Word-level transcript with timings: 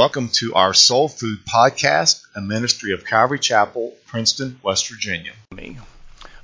Welcome 0.00 0.30
to 0.36 0.54
our 0.54 0.72
Soul 0.72 1.10
Food 1.10 1.40
Podcast, 1.44 2.22
a 2.34 2.40
ministry 2.40 2.94
of 2.94 3.04
Calvary 3.04 3.38
Chapel, 3.38 3.94
Princeton, 4.06 4.58
West 4.62 4.88
Virginia. 4.88 5.32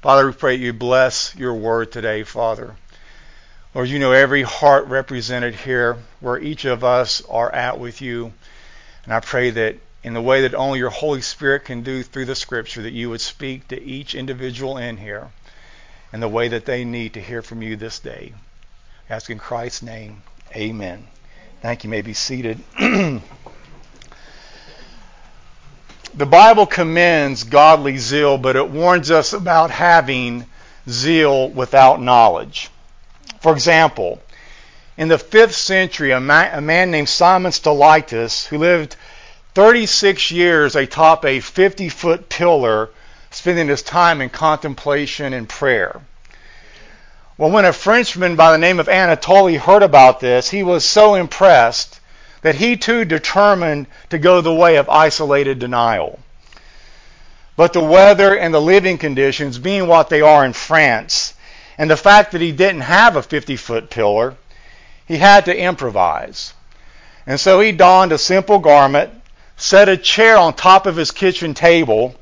Father, 0.03 0.27
we 0.27 0.33
pray 0.35 0.57
you 0.57 0.75
bless 0.75 1.35
your 1.35 1.55
word 1.55 1.91
today, 1.91 2.23
Father. 2.23 2.77
Lord, 3.75 3.89
you 3.89 3.99
know 3.99 4.13
every 4.13 4.43
heart 4.43 4.89
represented 4.89 5.55
here, 5.55 5.97
where 6.21 6.39
each 6.39 6.67
of 6.67 6.85
us 6.85 7.23
are 7.31 7.51
at 7.51 7.81
with 7.81 8.03
you. 8.03 8.35
And 9.05 9.15
I 9.15 9.21
pray 9.21 9.49
that 9.49 9.77
in 10.03 10.13
the 10.13 10.21
way 10.21 10.43
that 10.43 10.55
only 10.55 10.79
your 10.79 10.91
Holy 10.91 11.23
Spirit 11.23 11.65
can 11.65 11.83
do 11.83 12.03
through 12.03 12.27
the 12.27 12.35
Scripture, 12.35 12.83
that 12.83 12.93
you 12.93 13.09
would 13.09 13.23
speak 13.23 13.69
to 13.69 13.83
each 13.83 14.15
individual 14.15 14.77
in 14.77 14.99
here 14.99 15.31
in 16.13 16.21
the 16.21 16.29
way 16.29 16.49
that 16.49 16.67
they 16.67 16.85
need 16.85 17.15
to 17.15 17.23
hear 17.23 17.41
from 17.41 17.63
you 17.63 17.77
this 17.77 18.01
day. 18.01 18.35
I 19.09 19.15
ask 19.15 19.31
in 19.31 19.39
Christ's 19.39 19.81
name, 19.81 20.25
amen. 20.55 21.07
Thank 21.63 21.85
you. 21.85 21.91
may 21.91 22.03
be 22.03 22.13
seated. 22.13 22.59
the 22.79 23.21
Bible 26.15 26.67
commends 26.67 27.45
godly 27.45 27.97
zeal, 27.97 28.37
but 28.39 28.57
it 28.57 28.69
warns 28.69 29.11
us 29.11 29.33
about 29.33 29.71
having 29.71 30.45
zeal 30.89 31.49
without 31.49 32.01
knowledge. 32.01 32.71
For 33.41 33.53
example, 33.53 34.21
in 34.99 35.09
the 35.09 35.17
5th 35.17 35.55
century, 35.55 36.13
a 36.13 36.21
man, 36.21 36.59
a 36.59 36.61
man 36.61 36.91
named 36.91 37.09
Simeon 37.09 37.53
Stylites, 37.53 38.47
who 38.47 38.59
lived 38.59 38.97
36 39.55 40.31
years 40.31 40.77
atop 40.77 41.25
a 41.25 41.41
50 41.41 41.89
foot 41.89 42.29
pillar, 42.29 42.91
spending 43.31 43.69
his 43.69 43.83
time 43.83 44.21
in 44.21 44.29
contemplation 44.29 45.33
and 45.33 45.49
prayer. 45.49 46.03
Well, 47.39 47.51
when 47.51 47.67
a 47.67 47.73
Frenchman 47.73 48.35
by 48.35 48.53
the 48.53 48.59
name 48.59 48.81
of 48.81 48.89
Anatole 48.89 49.59
heard 49.59 49.83
about 49.83 50.21
this, 50.21 50.49
he 50.49 50.63
was 50.63 50.87
so 50.87 51.15
impressed 51.15 52.01
that 52.41 52.55
he 52.55 52.77
too 52.77 53.05
determined 53.05 53.89
to 54.09 54.19
go 54.19 54.41
the 54.41 54.55
way 54.55 54.77
of 54.77 54.89
isolated 54.89 55.59
denial. 55.59 56.19
But 57.55 57.75
the 57.75 57.85
weather 57.85 58.37
and 58.37 58.55
the 58.55 58.61
living 58.61 58.97
conditions 58.97 59.59
being 59.59 59.87
what 59.87 60.09
they 60.09 60.23
are 60.23 60.47
in 60.47 60.55
France, 60.55 61.35
and 61.77 61.91
the 61.91 61.97
fact 61.97 62.33
that 62.33 62.41
he 62.41 62.53
didn't 62.53 62.83
have 62.83 63.17
a 63.17 63.23
50 63.23 63.57
foot 63.57 63.91
pillar, 63.91 64.37
he 65.07 65.19
had 65.19 65.45
to 65.45 65.59
improvise. 65.59 66.55
And 67.27 67.39
so 67.39 67.61
he 67.61 67.73
donned 67.73 68.13
a 68.13 68.19
simple 68.19 68.61
garment, 68.61 69.13
set 69.59 69.91
a 69.91 69.99
chair 69.99 70.39
on 70.39 70.55
top 70.55 70.87
of 70.87 70.97
his 70.97 71.11
kitchen 71.11 71.53
table, 71.53 72.15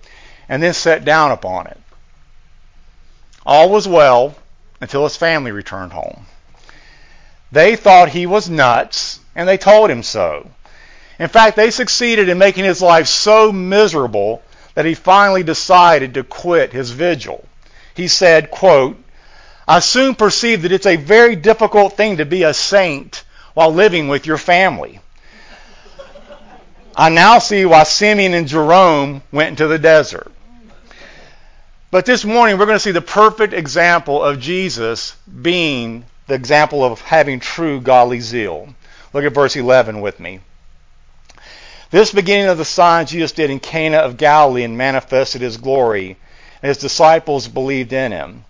and 0.48 0.60
then 0.60 0.74
sat 0.74 1.04
down 1.04 1.30
upon 1.30 1.68
it. 1.68 1.80
All 3.46 3.68
was 3.68 3.86
well 3.86 4.34
until 4.84 5.04
his 5.04 5.16
family 5.16 5.50
returned 5.50 5.94
home. 5.94 6.26
They 7.50 7.74
thought 7.74 8.10
he 8.10 8.26
was 8.26 8.50
nuts, 8.50 9.18
and 9.34 9.48
they 9.48 9.56
told 9.56 9.90
him 9.90 10.02
so. 10.02 10.50
In 11.18 11.28
fact, 11.28 11.56
they 11.56 11.70
succeeded 11.70 12.28
in 12.28 12.36
making 12.36 12.64
his 12.64 12.82
life 12.82 13.06
so 13.06 13.50
miserable 13.50 14.42
that 14.74 14.84
he 14.84 14.92
finally 14.92 15.42
decided 15.42 16.12
to 16.12 16.22
quit 16.22 16.74
his 16.74 16.90
vigil. 16.90 17.46
He 17.94 18.08
said, 18.08 18.50
quote, 18.50 19.02
I 19.66 19.80
soon 19.80 20.16
perceived 20.16 20.64
that 20.64 20.72
it's 20.72 20.84
a 20.84 20.96
very 20.96 21.34
difficult 21.34 21.96
thing 21.96 22.18
to 22.18 22.26
be 22.26 22.42
a 22.42 22.52
saint 22.52 23.24
while 23.54 23.72
living 23.72 24.08
with 24.08 24.26
your 24.26 24.36
family. 24.36 25.00
I 26.94 27.08
now 27.08 27.38
see 27.38 27.64
why 27.64 27.84
Simeon 27.84 28.34
and 28.34 28.46
Jerome 28.46 29.22
went 29.32 29.48
into 29.48 29.66
the 29.66 29.78
desert. 29.78 30.30
But 31.94 32.06
this 32.06 32.24
morning 32.24 32.58
we're 32.58 32.66
going 32.66 32.74
to 32.74 32.80
see 32.80 32.90
the 32.90 33.00
perfect 33.00 33.52
example 33.52 34.20
of 34.20 34.40
Jesus 34.40 35.14
being 35.42 36.04
the 36.26 36.34
example 36.34 36.84
of 36.84 37.00
having 37.00 37.38
true 37.38 37.80
godly 37.80 38.18
zeal. 38.18 38.74
Look 39.12 39.24
at 39.24 39.32
verse 39.32 39.54
11 39.54 40.00
with 40.00 40.18
me. 40.18 40.40
This 41.92 42.10
beginning 42.10 42.48
of 42.48 42.58
the 42.58 42.64
signs 42.64 43.12
Jesus 43.12 43.30
did 43.30 43.48
in 43.48 43.60
Cana 43.60 43.98
of 43.98 44.16
Galilee 44.16 44.64
and 44.64 44.76
manifested 44.76 45.40
his 45.40 45.56
glory, 45.56 46.16
and 46.60 46.68
his 46.68 46.78
disciples 46.78 47.46
believed 47.46 47.92
in 47.92 48.10
him. 48.10 48.44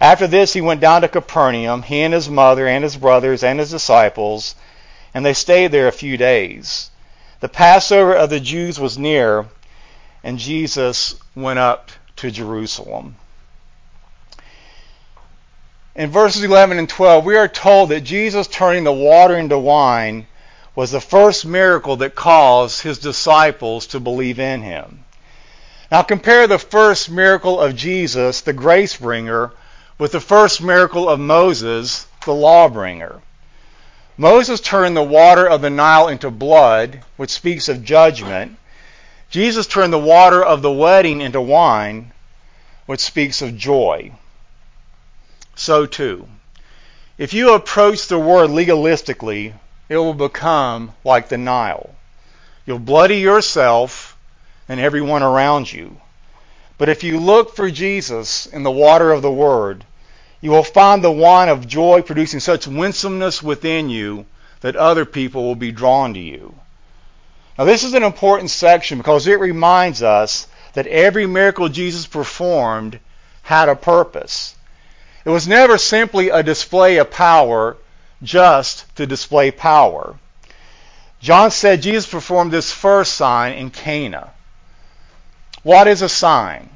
After 0.00 0.26
this, 0.26 0.54
he 0.54 0.62
went 0.62 0.80
down 0.80 1.02
to 1.02 1.08
Capernaum, 1.08 1.82
he 1.82 2.00
and 2.00 2.14
his 2.14 2.30
mother 2.30 2.66
and 2.66 2.82
his 2.82 2.96
brothers 2.96 3.44
and 3.44 3.58
his 3.58 3.72
disciples, 3.72 4.54
and 5.12 5.22
they 5.22 5.34
stayed 5.34 5.70
there 5.70 5.86
a 5.86 5.92
few 5.92 6.16
days. 6.16 6.90
The 7.40 7.50
Passover 7.50 8.14
of 8.14 8.30
the 8.30 8.40
Jews 8.40 8.80
was 8.80 8.96
near, 8.96 9.44
and 10.24 10.38
Jesus 10.38 11.16
went 11.34 11.58
up 11.58 11.90
to 12.16 12.30
Jerusalem. 12.30 13.16
In 15.94 16.10
verses 16.10 16.44
11 16.44 16.78
and 16.78 16.88
12, 16.88 17.24
we 17.24 17.36
are 17.36 17.48
told 17.48 17.88
that 17.88 18.02
Jesus 18.02 18.46
turning 18.46 18.84
the 18.84 18.92
water 18.92 19.36
into 19.36 19.58
wine 19.58 20.26
was 20.74 20.90
the 20.90 21.00
first 21.00 21.46
miracle 21.46 21.96
that 21.96 22.14
caused 22.14 22.82
his 22.82 22.98
disciples 22.98 23.86
to 23.88 24.00
believe 24.00 24.38
in 24.38 24.60
him. 24.60 25.04
Now 25.90 26.02
compare 26.02 26.46
the 26.46 26.58
first 26.58 27.10
miracle 27.10 27.60
of 27.60 27.76
Jesus, 27.76 28.42
the 28.42 28.52
grace 28.52 28.96
bringer, 28.96 29.52
with 29.98 30.12
the 30.12 30.20
first 30.20 30.60
miracle 30.60 31.08
of 31.08 31.18
Moses, 31.18 32.06
the 32.26 32.34
law 32.34 32.68
bringer. 32.68 33.22
Moses 34.18 34.60
turned 34.60 34.96
the 34.96 35.02
water 35.02 35.48
of 35.48 35.62
the 35.62 35.70
Nile 35.70 36.08
into 36.08 36.30
blood, 36.30 37.02
which 37.16 37.30
speaks 37.30 37.68
of 37.68 37.84
judgment. 37.84 38.58
Jesus 39.30 39.66
turned 39.66 39.92
the 39.92 39.98
water 39.98 40.42
of 40.42 40.62
the 40.62 40.70
wedding 40.70 41.20
into 41.20 41.40
wine, 41.40 42.12
which 42.86 43.00
speaks 43.00 43.42
of 43.42 43.56
joy. 43.56 44.12
So 45.54 45.86
too, 45.86 46.28
if 47.18 47.32
you 47.34 47.54
approach 47.54 48.06
the 48.06 48.18
word 48.18 48.50
legalistically, 48.50 49.54
it 49.88 49.96
will 49.96 50.14
become 50.14 50.92
like 51.04 51.28
the 51.28 51.38
Nile. 51.38 51.94
You'll 52.66 52.78
bloody 52.78 53.18
yourself 53.18 54.16
and 54.68 54.80
everyone 54.80 55.22
around 55.22 55.72
you. 55.72 56.00
But 56.78 56.88
if 56.88 57.04
you 57.04 57.18
look 57.18 57.56
for 57.56 57.70
Jesus 57.70 58.46
in 58.46 58.62
the 58.62 58.70
water 58.70 59.12
of 59.12 59.22
the 59.22 59.30
Word, 59.30 59.84
you 60.40 60.50
will 60.50 60.62
find 60.62 61.02
the 61.02 61.10
wine 61.10 61.48
of 61.48 61.66
joy 61.66 62.02
producing 62.02 62.40
such 62.40 62.66
winsomeness 62.66 63.42
within 63.42 63.88
you 63.88 64.26
that 64.60 64.76
other 64.76 65.04
people 65.04 65.44
will 65.44 65.54
be 65.54 65.72
drawn 65.72 66.12
to 66.14 66.20
you. 66.20 66.54
Now, 67.58 67.64
this 67.64 67.84
is 67.84 67.94
an 67.94 68.02
important 68.02 68.50
section 68.50 68.98
because 68.98 69.26
it 69.26 69.40
reminds 69.40 70.02
us 70.02 70.46
that 70.74 70.86
every 70.86 71.26
miracle 71.26 71.68
Jesus 71.68 72.06
performed 72.06 73.00
had 73.42 73.68
a 73.68 73.76
purpose. 73.76 74.54
It 75.24 75.30
was 75.30 75.48
never 75.48 75.78
simply 75.78 76.28
a 76.28 76.42
display 76.42 76.98
of 76.98 77.10
power 77.10 77.76
just 78.22 78.84
to 78.96 79.06
display 79.06 79.50
power. 79.50 80.16
John 81.20 81.50
said 81.50 81.82
Jesus 81.82 82.06
performed 82.06 82.52
this 82.52 82.72
first 82.72 83.14
sign 83.14 83.54
in 83.54 83.70
Cana. 83.70 84.30
What 85.62 85.88
is 85.88 86.02
a 86.02 86.08
sign? 86.08 86.68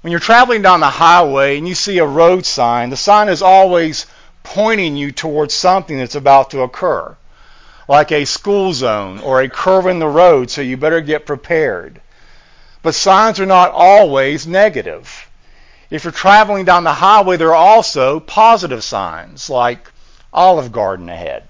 When 0.00 0.10
you're 0.10 0.20
traveling 0.20 0.62
down 0.62 0.80
the 0.80 0.86
highway 0.86 1.58
and 1.58 1.68
you 1.68 1.74
see 1.74 1.98
a 1.98 2.06
road 2.06 2.46
sign, 2.46 2.90
the 2.90 2.96
sign 2.96 3.28
is 3.28 3.42
always 3.42 4.06
pointing 4.42 4.96
you 4.96 5.12
towards 5.12 5.52
something 5.52 5.98
that's 5.98 6.14
about 6.14 6.50
to 6.50 6.62
occur, 6.62 7.16
like 7.88 8.10
a 8.10 8.24
school 8.24 8.72
zone 8.72 9.18
or 9.20 9.40
a 9.40 9.48
curve 9.48 9.86
in 9.86 9.98
the 9.98 10.08
road, 10.08 10.50
so 10.50 10.60
you 10.60 10.76
better 10.76 11.00
get 11.00 11.26
prepared. 11.26 12.00
But 12.82 12.94
signs 12.94 13.40
are 13.40 13.46
not 13.46 13.72
always 13.72 14.46
negative. 14.46 15.28
If 15.90 16.04
you're 16.04 16.12
traveling 16.12 16.64
down 16.64 16.84
the 16.84 16.92
highway, 16.92 17.36
there 17.36 17.50
are 17.50 17.54
also 17.54 18.18
positive 18.18 18.82
signs, 18.82 19.48
like 19.48 19.90
Olive 20.32 20.72
Garden 20.72 21.08
ahead. 21.08 21.44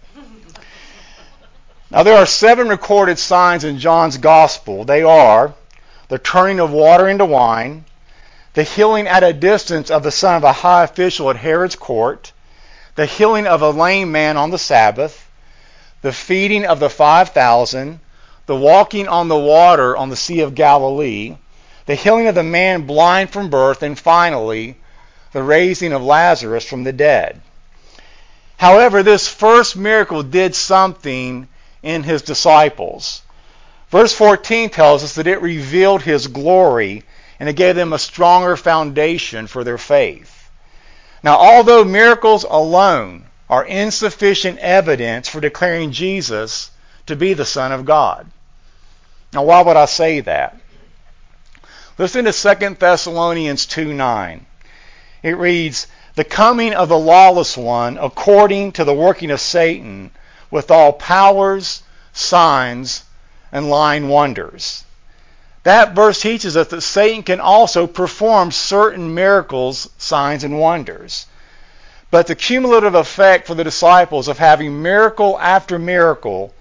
Now, 1.91 2.03
there 2.03 2.19
are 2.19 2.27
seven 2.27 2.69
recorded 2.69 3.19
signs 3.19 3.65
in 3.65 3.79
John's 3.79 4.19
Gospel. 4.19 4.85
They 4.85 5.03
are 5.03 5.55
the 6.09 6.19
turning 6.19 6.61
of 6.61 6.71
water 6.71 7.09
into 7.09 7.25
wine, 7.25 7.85
the 8.55 8.62
healing 8.62 9.06
at 9.06 9.23
a 9.23 9.33
distance 9.33 9.91
of 9.91 10.03
the 10.03 10.11
son 10.11 10.37
of 10.37 10.44
a 10.44 10.53
high 10.53 10.85
official 10.85 11.31
at 11.31 11.37
Herod's 11.37 11.77
court, 11.77 12.33
the 12.94 13.06
healing 13.06 13.47
of 13.47 13.62
a 13.62 13.71
lame 13.71 14.12
man 14.12 14.37
on 14.37 14.50
the 14.50 14.59
Sabbath, 14.59 15.25
the 16.06 16.12
feeding 16.12 16.64
of 16.64 16.79
the 16.79 16.88
5,000, 16.88 17.99
the 18.47 18.55
walking 18.55 19.08
on 19.08 19.26
the 19.26 19.37
water 19.37 19.97
on 19.97 20.08
the 20.08 20.14
Sea 20.14 20.43
of 20.43 20.55
Galilee, 20.55 21.37
the 21.87 21.97
healing 21.97 22.29
of 22.29 22.37
the 22.37 22.44
man 22.44 22.82
blind 22.82 23.31
from 23.31 23.50
birth, 23.50 23.82
and 23.82 23.99
finally, 23.99 24.76
the 25.32 25.43
raising 25.43 25.93
of 25.93 26.05
Lazarus 26.05 26.64
from 26.64 26.85
the 26.85 26.93
dead. 26.93 27.43
However, 28.56 29.03
this 29.03 29.26
first 29.26 29.75
miracle 29.75 30.23
did 30.23 30.55
something 30.55 31.49
in 31.82 32.05
his 32.05 32.23
disciples. 32.23 33.23
Verse 33.91 34.12
14 34.12 34.70
tells 34.70 35.02
us 35.02 35.17
that 35.17 35.26
it 35.26 35.43
revealed 35.43 36.02
his 36.02 36.29
glory 36.29 37.02
and 37.41 37.49
it 37.49 37.56
gave 37.56 37.75
them 37.75 37.93
a 37.93 37.99
stronger 37.99 38.56
foundation 38.56 39.49
for 39.49 39.64
their 39.64 39.76
faith. 39.76 40.50
Now, 41.25 41.37
although 41.37 41.82
miracles 41.82 42.47
alone 42.49 43.25
are 43.49 43.65
insufficient 43.65 44.59
evidence 44.59 45.29
for 45.29 45.41
declaring 45.41 45.93
Jesus 45.93 46.71
to 47.07 47.17
be 47.17 47.35
the 47.35 47.45
Son 47.45 47.73
of 47.73 47.85
God. 47.85 48.27
Now, 49.33 49.45
why 49.45 49.63
would 49.63 49.77
I 49.77 49.87
say 49.87 50.21
that? 50.21 50.57
Listen 51.99 52.25
to 52.25 52.33
2 52.33 52.77
Thessalonians 52.79 53.67
2 53.67 53.95
9. 53.95 54.47
It 55.23 55.37
reads, 55.37 55.87
The 56.15 56.25
coming 56.25 56.75
of 56.75 56.89
the 56.89 56.99
lawless 56.99 57.57
one 57.57 57.99
according 57.99 58.73
to 58.73 58.85
the 58.85 58.95
working 58.95 59.31
of 59.31 59.41
Satan 59.41 60.11
with 60.51 60.71
all 60.71 60.93
powers, 60.93 61.83
signs, 62.13 63.05
and 63.53 63.71
lying 63.71 64.09
wonders. 64.09 64.85
That 65.63 65.95
verse 65.95 66.21
teaches 66.21 66.57
us 66.57 66.69
that 66.69 66.83
Satan 66.83 67.23
can 67.23 67.41
also 67.41 67.87
perform 67.87 68.53
certain 68.53 69.15
miracles, 69.15 69.89
signs, 69.99 70.45
and 70.45 70.61
wonders. 70.61 71.27
But 72.17 72.29
the 72.29 72.35
cumulative 72.35 72.95
effect 72.95 73.47
for 73.47 73.55
the 73.55 73.63
disciples 73.63 74.27
of 74.27 74.39
having 74.39 74.81
miracle 74.81 75.39
after 75.39 75.79
miracle, 75.79 76.55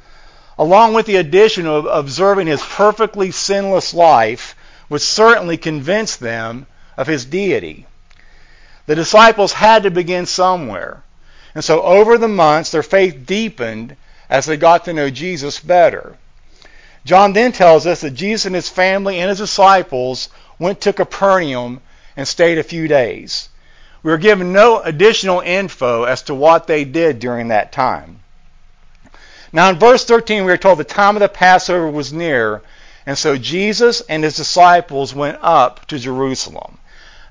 along 0.60 0.94
with 0.94 1.06
the 1.06 1.16
addition 1.16 1.66
of 1.66 1.86
observing 1.86 2.48
his 2.48 2.62
perfectly 2.62 3.31
sinless 3.31 3.94
life, 3.94 4.54
would 4.90 5.02
certainly 5.02 5.56
convince 5.56 6.18
them 6.18 6.68
of 6.98 7.07
his 7.07 7.24
deity. 7.24 7.88
The 8.86 8.96
disciples 8.96 9.54
had 9.54 9.84
to 9.84 9.92
begin 9.92 10.25
somewhere. 10.25 11.04
And 11.54 11.63
so 11.63 11.81
over 11.84 12.18
the 12.18 12.28
months, 12.28 12.72
their 12.72 12.84
faith 12.84 13.25
deepened 13.25 13.96
as 14.30 14.46
they 14.46 14.58
got 14.58 14.84
to 14.84 14.94
know 14.94 15.10
Jesus 15.10 15.62
better. 15.62 16.18
John 17.06 17.31
then 17.31 17.54
tells 17.54 17.88
us 17.88 18.01
that 18.01 18.12
Jesus 18.12 18.46
and 18.46 18.56
his 18.56 18.68
family 18.68 19.22
and 19.22 19.30
his 19.30 19.38
disciples 19.38 20.28
went 20.60 20.81
to 20.81 20.92
Capernaum 20.92 21.80
and 22.18 22.28
stayed 22.28 22.58
a 22.58 22.63
few 22.63 22.90
days. 22.90 23.48
We 24.06 24.12
are 24.12 24.19
given 24.19 24.54
no 24.54 24.81
additional 24.81 25.40
info 25.40 26.04
as 26.04 26.22
to 26.24 26.36
what 26.36 26.68
they 26.68 26.86
did 26.86 27.18
during 27.18 27.48
that 27.48 27.72
time. 27.72 28.19
Now, 29.52 29.72
in 29.72 29.80
verse 29.80 30.06
13, 30.06 30.46
we 30.46 30.52
are 30.52 30.57
told 30.57 30.78
the 30.78 30.84
time 30.84 31.16
of 31.16 31.22
the 31.22 31.28
Passover 31.28 31.90
was 31.90 32.13
near, 32.13 32.62
and 33.07 33.18
so 33.18 33.36
Jesus 33.36 34.02
and 34.02 34.24
his 34.24 34.36
disciples 34.36 35.16
went 35.16 35.40
up 35.42 35.88
to 35.88 35.98
Jerusalem. 35.98 36.78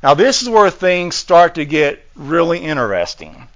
Now, 0.03 0.15
this 0.15 0.43
is 0.43 0.49
where 0.49 0.69
things 0.69 1.15
start 1.15 1.55
to 1.55 1.65
get 1.65 2.05
really 2.17 2.59
interesting. 2.59 3.47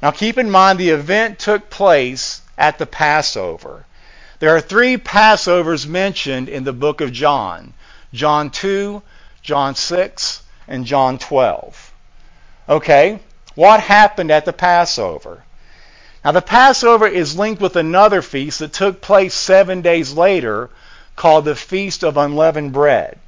Now, 0.00 0.10
keep 0.10 0.38
in 0.38 0.50
mind 0.50 0.78
the 0.78 0.88
event 0.88 1.38
took 1.38 1.68
place 1.68 2.40
at 2.56 2.78
the 2.78 2.86
Passover. 2.86 3.84
There 4.38 4.56
are 4.56 4.62
three 4.62 4.96
Passovers 4.96 5.86
mentioned 5.86 6.48
in 6.48 6.64
the 6.64 6.72
book 6.72 7.02
of 7.02 7.12
John 7.12 7.74
John 8.14 8.48
2, 8.48 9.02
John 9.42 9.74
6, 9.74 10.40
and 10.66 10.86
John 10.86 11.18
12. 11.18 11.85
Okay, 12.68 13.20
what 13.54 13.80
happened 13.80 14.30
at 14.30 14.44
the 14.44 14.52
Passover? 14.52 15.44
Now, 16.24 16.32
the 16.32 16.42
Passover 16.42 17.06
is 17.06 17.38
linked 17.38 17.62
with 17.62 17.76
another 17.76 18.20
feast 18.20 18.58
that 18.58 18.72
took 18.72 19.00
place 19.00 19.34
seven 19.34 19.82
days 19.82 20.12
later 20.12 20.70
called 21.14 21.44
the 21.44 21.54
Feast 21.54 22.02
of 22.02 22.16
Unleavened 22.16 22.72
Bread. 22.72 23.18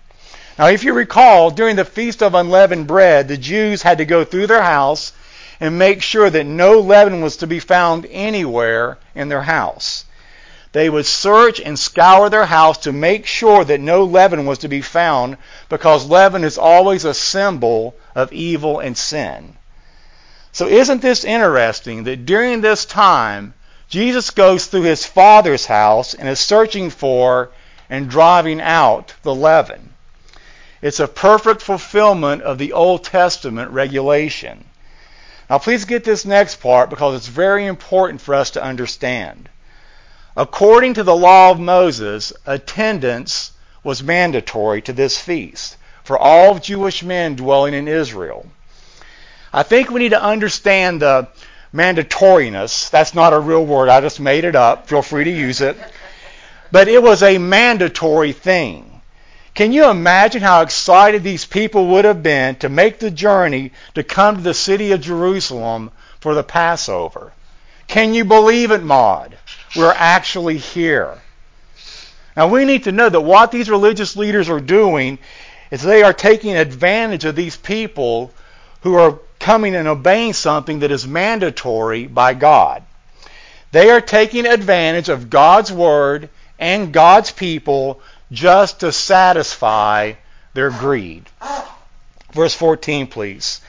Now, 0.58 0.66
if 0.66 0.82
you 0.82 0.92
recall, 0.92 1.50
during 1.52 1.76
the 1.76 1.84
Feast 1.84 2.20
of 2.20 2.34
Unleavened 2.34 2.88
Bread, 2.88 3.28
the 3.28 3.36
Jews 3.36 3.82
had 3.82 3.98
to 3.98 4.04
go 4.04 4.24
through 4.24 4.48
their 4.48 4.62
house 4.62 5.12
and 5.60 5.78
make 5.78 6.02
sure 6.02 6.28
that 6.28 6.44
no 6.44 6.80
leaven 6.80 7.20
was 7.20 7.36
to 7.36 7.46
be 7.46 7.60
found 7.60 8.06
anywhere 8.10 8.98
in 9.14 9.28
their 9.28 9.42
house. 9.42 10.04
They 10.78 10.88
would 10.88 11.06
search 11.06 11.58
and 11.58 11.76
scour 11.76 12.30
their 12.30 12.46
house 12.46 12.78
to 12.78 12.92
make 12.92 13.26
sure 13.26 13.64
that 13.64 13.80
no 13.80 14.04
leaven 14.04 14.46
was 14.46 14.58
to 14.58 14.68
be 14.68 14.80
found 14.80 15.36
because 15.68 16.06
leaven 16.06 16.44
is 16.44 16.56
always 16.56 17.04
a 17.04 17.14
symbol 17.14 17.96
of 18.14 18.32
evil 18.32 18.78
and 18.78 18.96
sin. 18.96 19.56
So 20.52 20.68
isn't 20.68 21.02
this 21.02 21.24
interesting 21.24 22.04
that 22.04 22.26
during 22.26 22.60
this 22.60 22.84
time, 22.84 23.54
Jesus 23.88 24.30
goes 24.30 24.66
through 24.66 24.82
his 24.82 25.04
Father's 25.04 25.66
house 25.66 26.14
and 26.14 26.28
is 26.28 26.38
searching 26.38 26.90
for 26.90 27.50
and 27.90 28.08
driving 28.08 28.60
out 28.60 29.14
the 29.24 29.34
leaven. 29.34 29.94
It's 30.80 31.00
a 31.00 31.08
perfect 31.08 31.60
fulfillment 31.60 32.42
of 32.42 32.56
the 32.56 32.72
Old 32.72 33.02
Testament 33.02 33.72
regulation. 33.72 34.64
Now, 35.50 35.58
please 35.58 35.86
get 35.86 36.04
this 36.04 36.24
next 36.24 36.60
part 36.60 36.88
because 36.88 37.16
it's 37.16 37.26
very 37.26 37.66
important 37.66 38.20
for 38.20 38.36
us 38.36 38.52
to 38.52 38.62
understand. 38.62 39.48
According 40.38 40.94
to 40.94 41.02
the 41.02 41.16
law 41.16 41.50
of 41.50 41.58
Moses, 41.58 42.32
attendance 42.46 43.50
was 43.82 44.04
mandatory 44.04 44.80
to 44.82 44.92
this 44.92 45.18
feast 45.18 45.76
for 46.04 46.16
all 46.16 46.60
Jewish 46.60 47.02
men 47.02 47.34
dwelling 47.34 47.74
in 47.74 47.88
Israel. 47.88 48.46
I 49.52 49.64
think 49.64 49.90
we 49.90 49.98
need 49.98 50.10
to 50.10 50.22
understand 50.22 51.02
the 51.02 51.26
mandatoriness. 51.74 52.88
That's 52.88 53.16
not 53.16 53.32
a 53.32 53.40
real 53.40 53.66
word, 53.66 53.88
I 53.88 54.00
just 54.00 54.20
made 54.20 54.44
it 54.44 54.54
up. 54.54 54.86
Feel 54.88 55.02
free 55.02 55.24
to 55.24 55.30
use 55.30 55.60
it. 55.60 55.76
But 56.70 56.86
it 56.86 57.02
was 57.02 57.24
a 57.24 57.38
mandatory 57.38 58.30
thing. 58.30 59.00
Can 59.56 59.72
you 59.72 59.90
imagine 59.90 60.42
how 60.42 60.60
excited 60.60 61.24
these 61.24 61.46
people 61.46 61.88
would 61.88 62.04
have 62.04 62.22
been 62.22 62.54
to 62.60 62.68
make 62.68 63.00
the 63.00 63.10
journey 63.10 63.72
to 63.96 64.04
come 64.04 64.36
to 64.36 64.42
the 64.42 64.54
city 64.54 64.92
of 64.92 65.00
Jerusalem 65.00 65.90
for 66.20 66.34
the 66.34 66.44
Passover? 66.44 67.32
Can 67.88 68.14
you 68.14 68.24
believe 68.24 68.70
it, 68.70 68.82
Maud? 68.82 69.36
We're 69.74 69.94
actually 69.96 70.58
here. 70.58 71.20
Now 72.36 72.48
we 72.48 72.64
need 72.64 72.84
to 72.84 72.92
know 72.92 73.08
that 73.08 73.20
what 73.20 73.50
these 73.50 73.68
religious 73.68 74.14
leaders 74.16 74.48
are 74.48 74.60
doing 74.60 75.18
is 75.70 75.82
they 75.82 76.02
are 76.02 76.12
taking 76.12 76.56
advantage 76.56 77.24
of 77.24 77.34
these 77.34 77.56
people 77.56 78.32
who 78.82 78.94
are 78.94 79.18
coming 79.40 79.74
and 79.74 79.88
obeying 79.88 80.32
something 80.34 80.80
that 80.80 80.92
is 80.92 81.06
mandatory 81.06 82.06
by 82.06 82.34
God. 82.34 82.82
They 83.72 83.90
are 83.90 84.00
taking 84.00 84.46
advantage 84.46 85.08
of 85.08 85.30
God's 85.30 85.72
word 85.72 86.30
and 86.58 86.92
God's 86.92 87.30
people 87.30 88.00
just 88.30 88.80
to 88.80 88.92
satisfy 88.92 90.14
their 90.54 90.70
greed. 90.70 91.24
Verse 92.32 92.54
14, 92.54 93.06
please. 93.06 93.60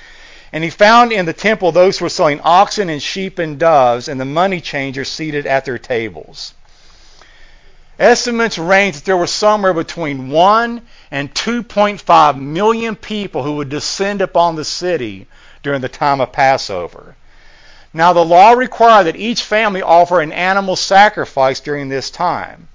And 0.51 0.63
he 0.63 0.69
found 0.69 1.11
in 1.11 1.25
the 1.25 1.33
temple 1.33 1.71
those 1.71 1.99
who 1.99 2.05
were 2.05 2.09
selling 2.09 2.41
oxen 2.41 2.89
and 2.89 3.01
sheep 3.01 3.37
and 3.37 3.59
doves, 3.59 4.07
and 4.07 4.19
the 4.19 4.25
money 4.25 4.61
changers 4.61 5.09
seated 5.09 5.45
at 5.45 5.65
their 5.65 5.77
tables. 5.77 6.53
Estimates 7.99 8.57
range 8.57 8.95
that 8.95 9.05
there 9.05 9.17
were 9.17 9.27
somewhere 9.27 9.73
between 9.73 10.29
1 10.29 10.81
and 11.11 11.33
2.5 11.33 12.39
million 12.39 12.95
people 12.95 13.43
who 13.43 13.57
would 13.57 13.69
descend 13.69 14.21
upon 14.21 14.55
the 14.55 14.63
city 14.63 15.27
during 15.61 15.81
the 15.81 15.89
time 15.89 16.21
of 16.21 16.31
Passover. 16.31 17.15
Now, 17.93 18.13
the 18.13 18.23
law 18.23 18.51
required 18.51 19.05
that 19.05 19.17
each 19.17 19.43
family 19.43 19.81
offer 19.81 20.21
an 20.21 20.31
animal 20.31 20.75
sacrifice 20.75 21.59
during 21.59 21.89
this 21.89 22.09
time. 22.09 22.69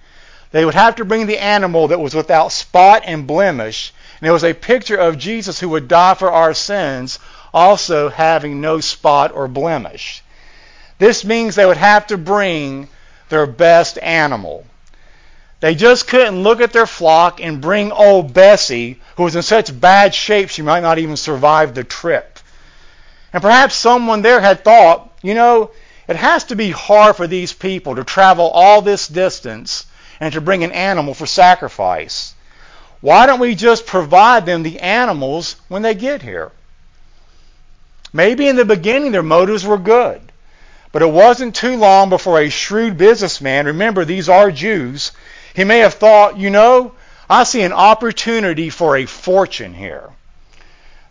They 0.50 0.64
would 0.64 0.74
have 0.74 0.96
to 0.96 1.04
bring 1.04 1.26
the 1.26 1.38
animal 1.38 1.88
that 1.88 2.00
was 2.00 2.14
without 2.14 2.52
spot 2.52 3.02
and 3.06 3.26
blemish, 3.26 3.92
and 4.20 4.28
it 4.28 4.32
was 4.32 4.44
a 4.44 4.52
picture 4.52 4.96
of 4.96 5.18
Jesus 5.18 5.58
who 5.58 5.70
would 5.70 5.88
die 5.88 6.14
for 6.14 6.30
our 6.30 6.52
sins 6.52 7.18
also 7.54 8.08
having 8.08 8.60
no 8.60 8.80
spot 8.80 9.32
or 9.32 9.46
blemish. 9.48 10.22
This 10.98 11.24
means 11.24 11.54
they 11.54 11.64
would 11.64 11.76
have 11.76 12.08
to 12.08 12.18
bring 12.18 12.88
their 13.28 13.46
best 13.46 13.96
animal. 14.02 14.66
They 15.60 15.74
just 15.74 16.08
couldn't 16.08 16.42
look 16.42 16.60
at 16.60 16.72
their 16.72 16.86
flock 16.86 17.40
and 17.40 17.60
bring 17.60 17.92
old 17.92 18.34
Bessie, 18.34 19.00
who 19.16 19.22
was 19.22 19.36
in 19.36 19.42
such 19.42 19.80
bad 19.80 20.14
shape 20.14 20.50
she 20.50 20.62
might 20.62 20.82
not 20.82 20.98
even 20.98 21.16
survive 21.16 21.74
the 21.74 21.84
trip. 21.84 22.38
And 23.32 23.40
perhaps 23.40 23.74
someone 23.74 24.22
there 24.22 24.40
had 24.40 24.62
thought, 24.62 25.10
you 25.22 25.34
know, 25.34 25.70
it 26.06 26.16
has 26.16 26.44
to 26.44 26.56
be 26.56 26.70
hard 26.70 27.16
for 27.16 27.26
these 27.26 27.52
people 27.52 27.94
to 27.96 28.04
travel 28.04 28.50
all 28.50 28.82
this 28.82 29.08
distance 29.08 29.86
and 30.20 30.34
to 30.34 30.40
bring 30.40 30.64
an 30.64 30.72
animal 30.72 31.14
for 31.14 31.26
sacrifice. 31.26 32.34
Why 33.00 33.26
don't 33.26 33.40
we 33.40 33.54
just 33.54 33.86
provide 33.86 34.46
them 34.46 34.62
the 34.62 34.80
animals 34.80 35.56
when 35.68 35.82
they 35.82 35.94
get 35.94 36.22
here? 36.22 36.52
Maybe 38.14 38.46
in 38.46 38.54
the 38.54 38.64
beginning 38.64 39.10
their 39.10 39.24
motives 39.24 39.66
were 39.66 39.76
good. 39.76 40.20
But 40.92 41.02
it 41.02 41.10
wasn't 41.10 41.56
too 41.56 41.76
long 41.76 42.08
before 42.08 42.40
a 42.40 42.48
shrewd 42.48 42.96
businessman, 42.96 43.66
remember 43.66 44.04
these 44.04 44.28
are 44.28 44.52
Jews, 44.52 45.10
he 45.52 45.64
may 45.64 45.80
have 45.80 45.94
thought, 45.94 46.38
you 46.38 46.48
know, 46.48 46.92
I 47.28 47.42
see 47.42 47.62
an 47.62 47.72
opportunity 47.72 48.70
for 48.70 48.96
a 48.96 49.06
fortune 49.06 49.74
here. 49.74 50.10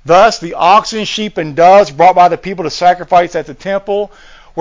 Thus, 0.05 0.39
the 0.39 0.53
oxen, 0.53 1.03
sheep, 1.03 1.37
and 1.37 1.55
doves 1.55 1.91
brought 1.91 2.15
by 2.15 2.29
the 2.29 2.37
people 2.37 2.63
to 2.63 2.69
sacrifice 2.69 3.35
at 3.35 3.47
the 3.47 3.53
temple 3.53 4.09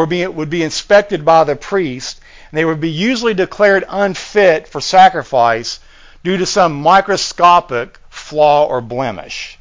be, 0.08 0.26
would 0.26 0.50
be 0.50 0.64
inspected 0.64 1.24
by 1.24 1.44
the 1.44 1.54
priest, 1.54 2.20
and 2.50 2.58
they 2.58 2.64
would 2.64 2.80
be 2.80 2.90
usually 2.90 3.34
declared 3.34 3.84
unfit 3.88 4.66
for 4.66 4.80
sacrifice 4.80 5.78
due 6.24 6.38
to 6.38 6.46
some 6.46 6.82
microscopic 6.82 8.00
flaw 8.10 8.66
or 8.66 8.80
blemish. 8.80 9.58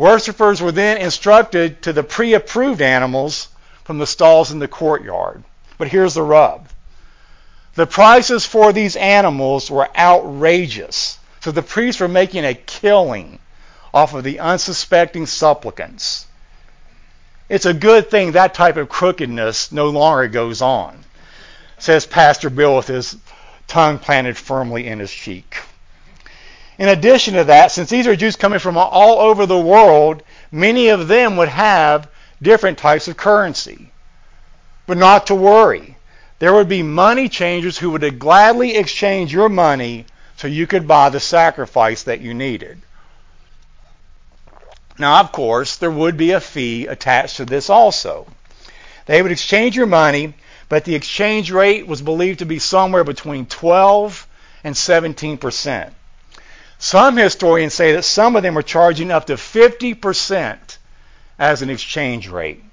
Worshippers 0.00 0.62
were 0.62 0.72
then 0.72 0.96
instructed 0.96 1.82
to 1.82 1.92
the 1.92 2.02
pre 2.02 2.32
approved 2.32 2.80
animals 2.80 3.48
from 3.84 3.98
the 3.98 4.06
stalls 4.06 4.50
in 4.50 4.58
the 4.58 4.66
courtyard. 4.66 5.44
But 5.76 5.88
here's 5.88 6.14
the 6.14 6.22
rub. 6.22 6.70
The 7.74 7.86
prices 7.86 8.46
for 8.46 8.72
these 8.72 8.96
animals 8.96 9.70
were 9.70 9.90
outrageous. 9.94 11.18
So 11.40 11.52
the 11.52 11.60
priests 11.60 12.00
were 12.00 12.08
making 12.08 12.46
a 12.46 12.54
killing 12.54 13.40
off 13.92 14.14
of 14.14 14.24
the 14.24 14.40
unsuspecting 14.40 15.26
supplicants. 15.26 16.24
It's 17.50 17.66
a 17.66 17.74
good 17.74 18.10
thing 18.10 18.32
that 18.32 18.54
type 18.54 18.78
of 18.78 18.88
crookedness 18.88 19.70
no 19.70 19.90
longer 19.90 20.28
goes 20.28 20.62
on, 20.62 21.04
says 21.76 22.06
Pastor 22.06 22.48
Bill 22.48 22.76
with 22.76 22.86
his 22.86 23.18
tongue 23.66 23.98
planted 23.98 24.38
firmly 24.38 24.86
in 24.86 24.98
his 24.98 25.12
cheek. 25.12 25.58
In 26.80 26.88
addition 26.88 27.34
to 27.34 27.44
that, 27.44 27.72
since 27.72 27.90
these 27.90 28.06
are 28.06 28.16
Jews 28.16 28.36
coming 28.36 28.58
from 28.58 28.78
all 28.78 29.18
over 29.20 29.44
the 29.44 29.58
world, 29.58 30.22
many 30.50 30.88
of 30.88 31.08
them 31.08 31.36
would 31.36 31.50
have 31.50 32.08
different 32.40 32.78
types 32.78 33.06
of 33.06 33.18
currency. 33.18 33.92
But 34.86 34.96
not 34.96 35.26
to 35.26 35.34
worry. 35.34 35.98
There 36.38 36.54
would 36.54 36.70
be 36.70 36.82
money 36.82 37.28
changers 37.28 37.76
who 37.76 37.90
would 37.90 38.18
gladly 38.18 38.76
exchange 38.76 39.30
your 39.30 39.50
money 39.50 40.06
so 40.38 40.48
you 40.48 40.66
could 40.66 40.88
buy 40.88 41.10
the 41.10 41.20
sacrifice 41.20 42.04
that 42.04 42.22
you 42.22 42.32
needed. 42.32 42.80
Now, 44.98 45.20
of 45.20 45.32
course, 45.32 45.76
there 45.76 45.90
would 45.90 46.16
be 46.16 46.32
a 46.32 46.40
fee 46.40 46.86
attached 46.86 47.36
to 47.36 47.44
this 47.44 47.68
also. 47.68 48.26
They 49.04 49.20
would 49.20 49.32
exchange 49.32 49.76
your 49.76 49.84
money, 49.84 50.32
but 50.70 50.86
the 50.86 50.94
exchange 50.94 51.50
rate 51.50 51.86
was 51.86 52.00
believed 52.00 52.38
to 52.38 52.46
be 52.46 52.58
somewhere 52.58 53.04
between 53.04 53.44
12 53.44 54.26
and 54.64 54.74
17 54.74 55.36
percent. 55.36 55.92
Some 56.82 57.18
historians 57.18 57.74
say 57.74 57.92
that 57.92 58.06
some 58.06 58.36
of 58.36 58.42
them 58.42 58.54
were 58.54 58.62
charging 58.62 59.10
up 59.10 59.26
to 59.26 59.34
50% 59.34 60.78
as 61.38 61.60
an 61.60 61.68
exchange 61.68 62.26
rate. 62.28 62.64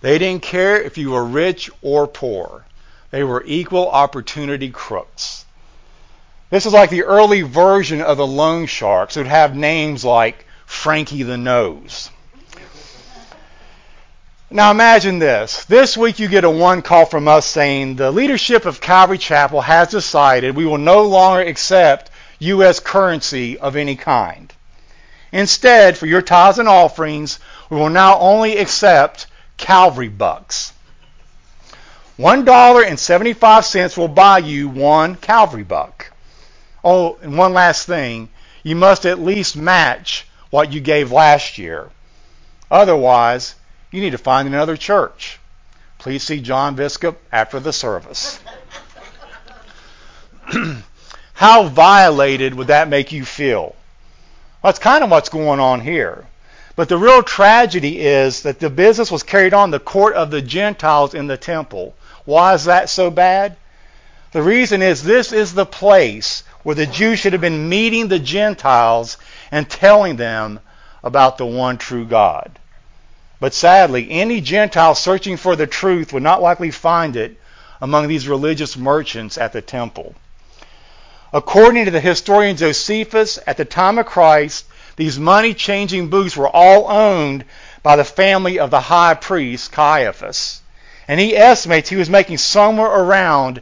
They 0.00 0.16
didn't 0.18 0.42
care 0.42 0.80
if 0.80 0.96
you 0.96 1.10
were 1.10 1.24
rich 1.24 1.70
or 1.82 2.06
poor. 2.06 2.64
They 3.10 3.22
were 3.22 3.44
equal 3.44 3.90
opportunity 3.90 4.70
crooks. 4.70 5.44
This 6.48 6.64
is 6.64 6.72
like 6.72 6.88
the 6.88 7.04
early 7.04 7.42
version 7.42 8.00
of 8.00 8.16
the 8.16 8.26
loan 8.26 8.64
sharks. 8.64 9.16
who'd 9.16 9.26
have 9.26 9.54
names 9.54 10.02
like 10.02 10.46
Frankie 10.64 11.24
the 11.24 11.36
Nose. 11.36 12.08
Now 14.48 14.70
imagine 14.70 15.18
this. 15.18 15.66
This 15.66 15.94
week 15.94 16.18
you 16.18 16.28
get 16.28 16.44
a 16.44 16.50
one 16.50 16.80
call 16.80 17.04
from 17.04 17.28
us 17.28 17.44
saying 17.44 17.96
the 17.96 18.10
leadership 18.10 18.64
of 18.64 18.80
Calvary 18.80 19.18
Chapel 19.18 19.60
has 19.60 19.88
decided 19.88 20.56
we 20.56 20.64
will 20.64 20.78
no 20.78 21.02
longer 21.02 21.42
accept 21.42 22.10
U.S. 22.38 22.80
currency 22.80 23.58
of 23.58 23.76
any 23.76 23.96
kind. 23.96 24.52
Instead, 25.32 25.98
for 25.98 26.06
your 26.06 26.22
tithes 26.22 26.58
and 26.58 26.68
offerings, 26.68 27.38
we 27.70 27.76
will 27.76 27.90
now 27.90 28.18
only 28.18 28.56
accept 28.56 29.26
Calvary 29.56 30.08
bucks. 30.08 30.72
$1.75 32.18 33.96
will 33.96 34.08
buy 34.08 34.38
you 34.38 34.68
one 34.68 35.16
Calvary 35.16 35.62
buck. 35.62 36.12
Oh, 36.82 37.18
and 37.20 37.36
one 37.36 37.52
last 37.52 37.86
thing. 37.86 38.28
You 38.62 38.76
must 38.76 39.04
at 39.04 39.20
least 39.20 39.56
match 39.56 40.26
what 40.50 40.72
you 40.72 40.80
gave 40.80 41.12
last 41.12 41.58
year. 41.58 41.90
Otherwise, 42.70 43.54
you 43.90 44.00
need 44.00 44.10
to 44.10 44.18
find 44.18 44.48
another 44.48 44.76
church. 44.76 45.38
Please 45.98 46.22
see 46.22 46.40
John 46.40 46.74
Biscup 46.74 47.20
after 47.32 47.60
the 47.60 47.72
service. 47.72 48.40
How 51.36 51.64
violated 51.64 52.54
would 52.54 52.68
that 52.68 52.88
make 52.88 53.12
you 53.12 53.22
feel? 53.26 53.76
That's 54.62 54.78
kind 54.78 55.04
of 55.04 55.10
what's 55.10 55.28
going 55.28 55.60
on 55.60 55.82
here. 55.82 56.24
But 56.76 56.88
the 56.88 56.96
real 56.96 57.22
tragedy 57.22 58.00
is 58.00 58.40
that 58.44 58.58
the 58.58 58.70
business 58.70 59.10
was 59.10 59.22
carried 59.22 59.52
on 59.52 59.70
the 59.70 59.78
court 59.78 60.14
of 60.14 60.30
the 60.30 60.40
Gentiles 60.40 61.12
in 61.12 61.26
the 61.26 61.36
temple. 61.36 61.94
Why 62.24 62.54
is 62.54 62.64
that 62.64 62.88
so 62.88 63.10
bad? 63.10 63.56
The 64.32 64.40
reason 64.40 64.80
is 64.80 65.02
this 65.02 65.30
is 65.30 65.52
the 65.52 65.66
place 65.66 66.42
where 66.62 66.74
the 66.74 66.86
Jews 66.86 67.18
should 67.18 67.34
have 67.34 67.42
been 67.42 67.68
meeting 67.68 68.08
the 68.08 68.18
Gentiles 68.18 69.18
and 69.50 69.68
telling 69.68 70.16
them 70.16 70.60
about 71.04 71.36
the 71.36 71.44
one 71.44 71.76
true 71.76 72.06
God. 72.06 72.58
But 73.40 73.52
sadly, 73.52 74.10
any 74.10 74.40
Gentile 74.40 74.94
searching 74.94 75.36
for 75.36 75.54
the 75.54 75.66
truth 75.66 76.14
would 76.14 76.22
not 76.22 76.40
likely 76.40 76.70
find 76.70 77.14
it 77.14 77.38
among 77.82 78.08
these 78.08 78.26
religious 78.26 78.74
merchants 78.74 79.36
at 79.36 79.52
the 79.52 79.60
temple. 79.60 80.14
According 81.36 81.84
to 81.84 81.90
the 81.90 82.00
historian 82.00 82.56
Josephus, 82.56 83.38
at 83.46 83.58
the 83.58 83.66
time 83.66 83.98
of 83.98 84.06
Christ, 84.06 84.64
these 84.96 85.18
money 85.18 85.52
changing 85.52 86.08
booths 86.08 86.34
were 86.34 86.48
all 86.48 86.90
owned 86.90 87.44
by 87.82 87.96
the 87.96 88.04
family 88.04 88.58
of 88.58 88.70
the 88.70 88.80
high 88.80 89.12
priest 89.12 89.70
Caiaphas. 89.70 90.62
And 91.06 91.20
he 91.20 91.36
estimates 91.36 91.90
he 91.90 91.96
was 91.96 92.08
making 92.08 92.38
somewhere 92.38 92.88
around 92.88 93.60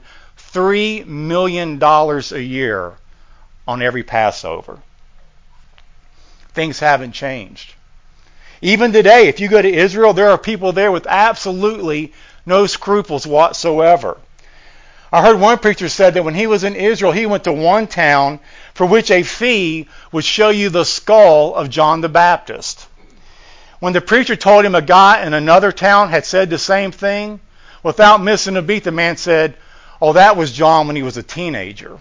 $3 0.52 1.04
million 1.07 1.83
a 1.83 2.38
year 2.38 2.93
on 3.66 3.83
every 3.83 4.04
Passover. 4.04 4.78
Things 6.52 6.78
haven't 6.78 7.11
changed. 7.11 7.75
Even 8.62 8.93
today, 8.93 9.26
if 9.26 9.40
you 9.40 9.49
go 9.49 9.61
to 9.61 9.69
Israel, 9.69 10.12
there 10.12 10.31
are 10.31 10.38
people 10.38 10.71
there 10.71 10.93
with 10.93 11.09
absolutely 11.09 12.12
no 12.47 12.69
scruples 12.69 13.26
whatsoever. 13.26 14.19
I 15.14 15.23
heard 15.23 15.38
one 15.38 15.59
preacher 15.59 15.88
said 15.88 16.14
that 16.14 16.25
when 16.25 16.35
he 16.35 16.49
was 16.49 16.64
in 16.64 16.75
Israel, 16.75 17.12
he 17.12 17.25
went 17.25 17.44
to 17.44 17.52
one 17.52 17.87
town 17.87 18.40
for 18.75 18.85
which 18.85 19.12
a 19.12 19.23
fee 19.23 19.87
would 20.11 20.25
show 20.25 20.49
you 20.49 20.71
the 20.71 20.85
skull 20.85 21.54
of 21.54 21.71
John 21.71 22.00
the 22.00 22.09
Baptist. 22.09 22.88
When 23.78 23.92
the 23.92 24.00
preacher 24.00 24.35
told 24.35 24.64
him 24.64 24.75
a 24.75 24.83
guy 24.83 25.25
in 25.25 25.33
another 25.33 25.71
town 25.71 26.09
had 26.09 26.26
said 26.26 26.50
the 26.50 26.59
same 26.59 26.90
thing, 26.90 27.38
without 27.85 28.25
missing 28.25 28.56
a 28.56 28.62
beat, 28.62 28.83
the 28.83 28.90
man 28.90 29.16
said, 29.16 29.54
Oh, 30.02 30.14
that 30.14 30.37
was 30.37 30.50
John 30.50 30.88
when 30.88 30.97
he 30.97 31.04
was 31.04 31.16
a 31.16 31.23
teenager. 31.23 31.97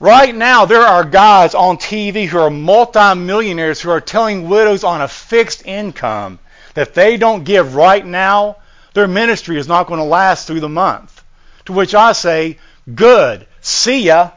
Right 0.00 0.34
now, 0.34 0.64
there 0.64 0.86
are 0.86 1.04
guys 1.04 1.54
on 1.54 1.76
TV 1.76 2.26
who 2.26 2.38
are 2.38 2.48
multimillionaires 2.48 3.82
who 3.82 3.90
are 3.90 4.00
telling 4.00 4.48
widows 4.48 4.84
on 4.84 5.02
a 5.02 5.08
fixed 5.08 5.66
income 5.66 6.38
that 6.72 6.94
they 6.94 7.18
don't 7.18 7.44
give 7.44 7.74
right 7.74 8.06
now, 8.06 8.56
their 8.94 9.08
ministry 9.08 9.58
is 9.58 9.68
not 9.68 9.86
going 9.86 9.98
to 9.98 10.04
last 10.04 10.46
through 10.46 10.60
the 10.60 10.68
month. 10.68 11.22
To 11.66 11.72
which 11.72 11.94
I 11.94 12.12
say, 12.12 12.58
good. 12.94 13.46
See 13.60 14.04
ya. 14.04 14.30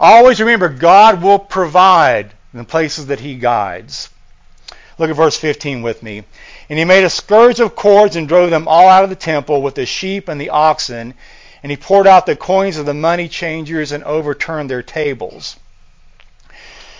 Always 0.00 0.40
remember, 0.40 0.68
God 0.68 1.22
will 1.22 1.38
provide 1.38 2.32
in 2.52 2.58
the 2.58 2.64
places 2.64 3.06
that 3.06 3.20
He 3.20 3.36
guides. 3.36 4.10
Look 4.98 5.10
at 5.10 5.16
verse 5.16 5.36
15 5.36 5.82
with 5.82 6.02
me. 6.02 6.24
And 6.68 6.78
he 6.78 6.84
made 6.84 7.04
a 7.04 7.10
scourge 7.10 7.60
of 7.60 7.76
cords 7.76 8.16
and 8.16 8.26
drove 8.26 8.50
them 8.50 8.66
all 8.66 8.88
out 8.88 9.04
of 9.04 9.10
the 9.10 9.16
temple 9.16 9.62
with 9.62 9.76
the 9.76 9.86
sheep 9.86 10.28
and 10.28 10.40
the 10.40 10.50
oxen. 10.50 11.14
And 11.62 11.70
he 11.70 11.76
poured 11.76 12.06
out 12.06 12.26
the 12.26 12.36
coins 12.36 12.76
of 12.76 12.86
the 12.86 12.94
money 12.94 13.28
changers 13.28 13.92
and 13.92 14.02
overturned 14.04 14.68
their 14.68 14.82
tables. 14.82 15.56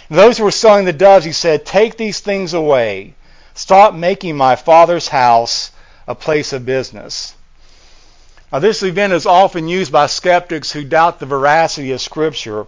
those 0.08 0.38
who 0.38 0.44
were 0.44 0.50
selling 0.50 0.84
the 0.84 0.92
doves, 0.92 1.24
he 1.24 1.32
said, 1.32 1.66
Take 1.66 1.96
these 1.96 2.20
things 2.20 2.54
away. 2.54 3.14
Stop 3.54 3.94
making 3.94 4.36
my 4.36 4.54
father's 4.54 5.08
house 5.08 5.72
a 6.08 6.14
place 6.16 6.52
of 6.52 6.66
business. 6.66 7.36
Now, 8.50 8.58
this 8.58 8.82
event 8.82 9.12
is 9.12 9.26
often 9.26 9.68
used 9.68 9.92
by 9.92 10.06
skeptics 10.06 10.72
who 10.72 10.82
doubt 10.82 11.20
the 11.20 11.26
veracity 11.26 11.92
of 11.92 12.00
Scripture 12.00 12.66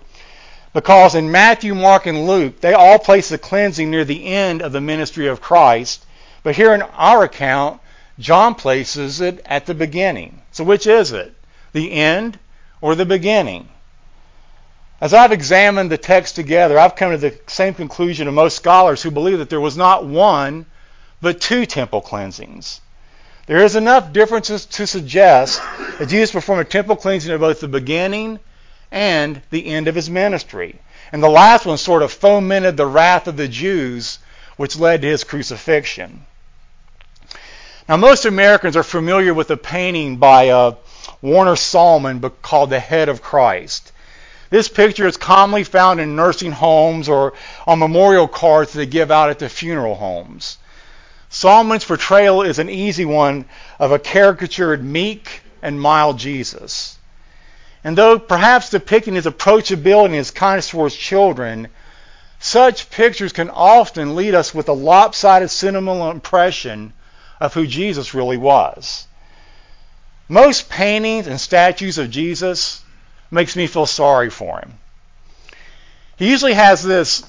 because 0.73 1.15
in 1.17 1.33
Matthew, 1.33 1.75
Mark, 1.75 2.07
and 2.07 2.27
Luke, 2.27 2.61
they 2.61 2.75
all 2.75 2.99
place 2.99 3.29
the 3.29 3.39
cleansing 3.39 3.91
near 3.91 4.05
the 4.05 4.27
end 4.27 4.63
of 4.63 4.73
the 4.73 4.81
ministry 4.81 5.27
of 5.27 5.41
Christ. 5.41 6.05
But 6.43 6.55
here 6.55 6.75
in 6.75 6.83
our 6.83 7.25
account, 7.25 7.81
John 8.19 8.55
places 8.55 9.21
it 9.21 9.43
at 9.47 9.67
the 9.67 9.75
beginning. 9.75 10.43
So, 10.53 10.63
which 10.63 10.87
is 10.87 11.11
it? 11.13 11.35
The 11.73 11.91
end 11.93 12.39
or 12.81 12.95
the 12.95 13.07
beginning? 13.07 13.69
As 15.01 15.15
I've 15.15 15.33
examined 15.33 15.91
the 15.91 15.99
text 15.99 16.37
together, 16.37 16.79
I've 16.79 16.95
come 16.95 17.13
to 17.13 17.17
the 17.17 17.39
same 17.47 17.75
conclusion 17.75 18.29
of 18.29 18.35
most 18.35 18.55
scholars 18.55 19.03
who 19.03 19.11
believe 19.11 19.39
that 19.39 19.49
there 19.49 19.61
was 19.61 19.77
not 19.77 20.05
one, 20.05 20.67
but 21.23 21.41
two 21.41 21.65
temple 21.67 22.03
cleansings. 22.03 22.81
There 23.51 23.65
is 23.65 23.75
enough 23.75 24.13
differences 24.13 24.65
to 24.67 24.87
suggest 24.87 25.61
that 25.99 26.09
Jesus 26.09 26.31
performed 26.31 26.63
a 26.63 26.65
temple 26.65 26.95
cleansing 26.95 27.33
at 27.35 27.41
both 27.41 27.59
the 27.59 27.67
beginning 27.67 28.39
and 28.93 29.43
the 29.51 29.67
end 29.67 29.89
of 29.89 29.97
his 29.97 30.09
ministry. 30.09 30.79
And 31.11 31.21
the 31.21 31.29
last 31.29 31.67
one 31.67 31.77
sort 31.77 32.05
of 32.05 32.13
fomented 32.13 32.77
the 32.77 32.87
wrath 32.87 33.27
of 33.27 33.37
the 33.37 33.49
Jews, 33.49 34.21
which 34.57 34.79
led 34.79 35.03
to 35.03 35.09
his 35.09 35.25
crucifixion. 35.25 36.27
Now, 37.89 37.97
most 37.97 38.25
Americans 38.25 38.77
are 38.77 38.85
familiar 38.85 39.35
with 39.35 39.51
a 39.51 39.57
painting 39.57 40.19
by 40.19 40.51
uh, 40.51 40.77
Warner 41.21 41.57
Sallman 41.57 42.21
called 42.43 42.71
The 42.71 42.79
Head 42.79 43.09
of 43.09 43.21
Christ. 43.21 43.91
This 44.51 44.69
picture 44.69 45.09
is 45.09 45.17
commonly 45.17 45.65
found 45.65 45.99
in 45.99 46.15
nursing 46.15 46.53
homes 46.53 47.09
or 47.09 47.33
on 47.67 47.81
memorial 47.81 48.29
cards 48.29 48.75
that 48.75 48.79
they 48.79 48.87
give 48.87 49.11
out 49.11 49.29
at 49.29 49.41
the 49.41 49.49
funeral 49.49 49.97
homes. 49.97 50.59
Sallman's 51.31 51.85
portrayal 51.85 52.43
is 52.43 52.59
an 52.59 52.69
easy 52.69 53.05
one 53.05 53.45
of 53.79 53.93
a 53.93 53.99
caricatured 53.99 54.85
meek 54.85 55.43
and 55.63 55.81
mild 55.81 56.19
Jesus. 56.19 56.99
And 57.85 57.97
though 57.97 58.19
perhaps 58.19 58.71
depicting 58.71 59.15
his 59.15 59.27
approachability 59.27 60.07
and 60.07 60.15
his 60.15 60.33
kindness 60.33 60.69
towards 60.69 60.97
children, 60.97 61.69
such 62.41 62.91
pictures 62.91 63.33
can 63.33 63.49
often 63.49 64.17
lead 64.17 64.35
us 64.35 64.55
with 64.55 64.69
a 64.69 64.73
lopsided 64.73 65.51
sentimental 65.51 66.11
impression 66.11 66.93
of 67.39 67.55
who 67.55 67.67
Jesus 67.67 68.13
really 68.13 68.37
was. 68.37 69.07
Most 70.29 70.69
paintings 70.69 71.27
and 71.27 71.41
statues 71.41 71.99
of 71.99 72.11
Jesus 72.11 72.83
makes 73.31 73.57
me 73.57 73.67
feel 73.67 73.87
sorry 73.87 74.31
for 74.31 74.59
him. 74.59 74.79
He 76.17 76.29
usually 76.29 76.55
has 76.55 76.83
this 76.83 77.23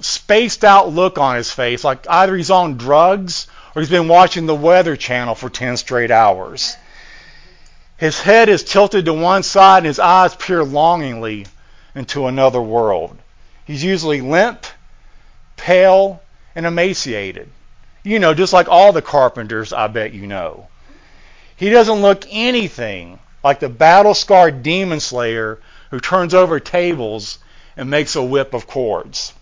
spaced 0.00 0.64
out 0.64 0.92
look 0.92 1.18
on 1.18 1.36
his 1.36 1.50
face, 1.50 1.84
like 1.84 2.06
either 2.08 2.36
he's 2.36 2.50
on 2.50 2.76
drugs 2.76 3.46
or 3.74 3.82
he's 3.82 3.90
been 3.90 4.08
watching 4.08 4.46
the 4.46 4.54
Weather 4.54 4.96
Channel 4.96 5.34
for 5.34 5.48
10 5.48 5.76
straight 5.76 6.10
hours. 6.10 6.76
His 7.96 8.20
head 8.20 8.48
is 8.48 8.62
tilted 8.62 9.06
to 9.06 9.14
one 9.14 9.42
side 9.42 9.78
and 9.78 9.86
his 9.86 9.98
eyes 9.98 10.34
peer 10.34 10.62
longingly 10.62 11.46
into 11.94 12.26
another 12.26 12.60
world. 12.60 13.16
He's 13.64 13.82
usually 13.82 14.20
limp, 14.20 14.66
pale, 15.56 16.22
and 16.54 16.66
emaciated. 16.66 17.48
You 18.02 18.18
know, 18.18 18.34
just 18.34 18.52
like 18.52 18.68
all 18.68 18.92
the 18.92 19.02
carpenters, 19.02 19.72
I 19.72 19.86
bet 19.88 20.12
you 20.12 20.26
know. 20.26 20.68
He 21.56 21.70
doesn't 21.70 22.02
look 22.02 22.24
anything 22.30 23.18
like 23.42 23.60
the 23.60 23.68
battle 23.68 24.14
scarred 24.14 24.62
demon 24.62 25.00
slayer 25.00 25.58
who 25.90 26.00
turns 26.00 26.34
over 26.34 26.60
tables 26.60 27.38
and 27.76 27.88
makes 27.88 28.14
a 28.14 28.22
whip 28.22 28.52
of 28.54 28.66
cords. 28.66 29.32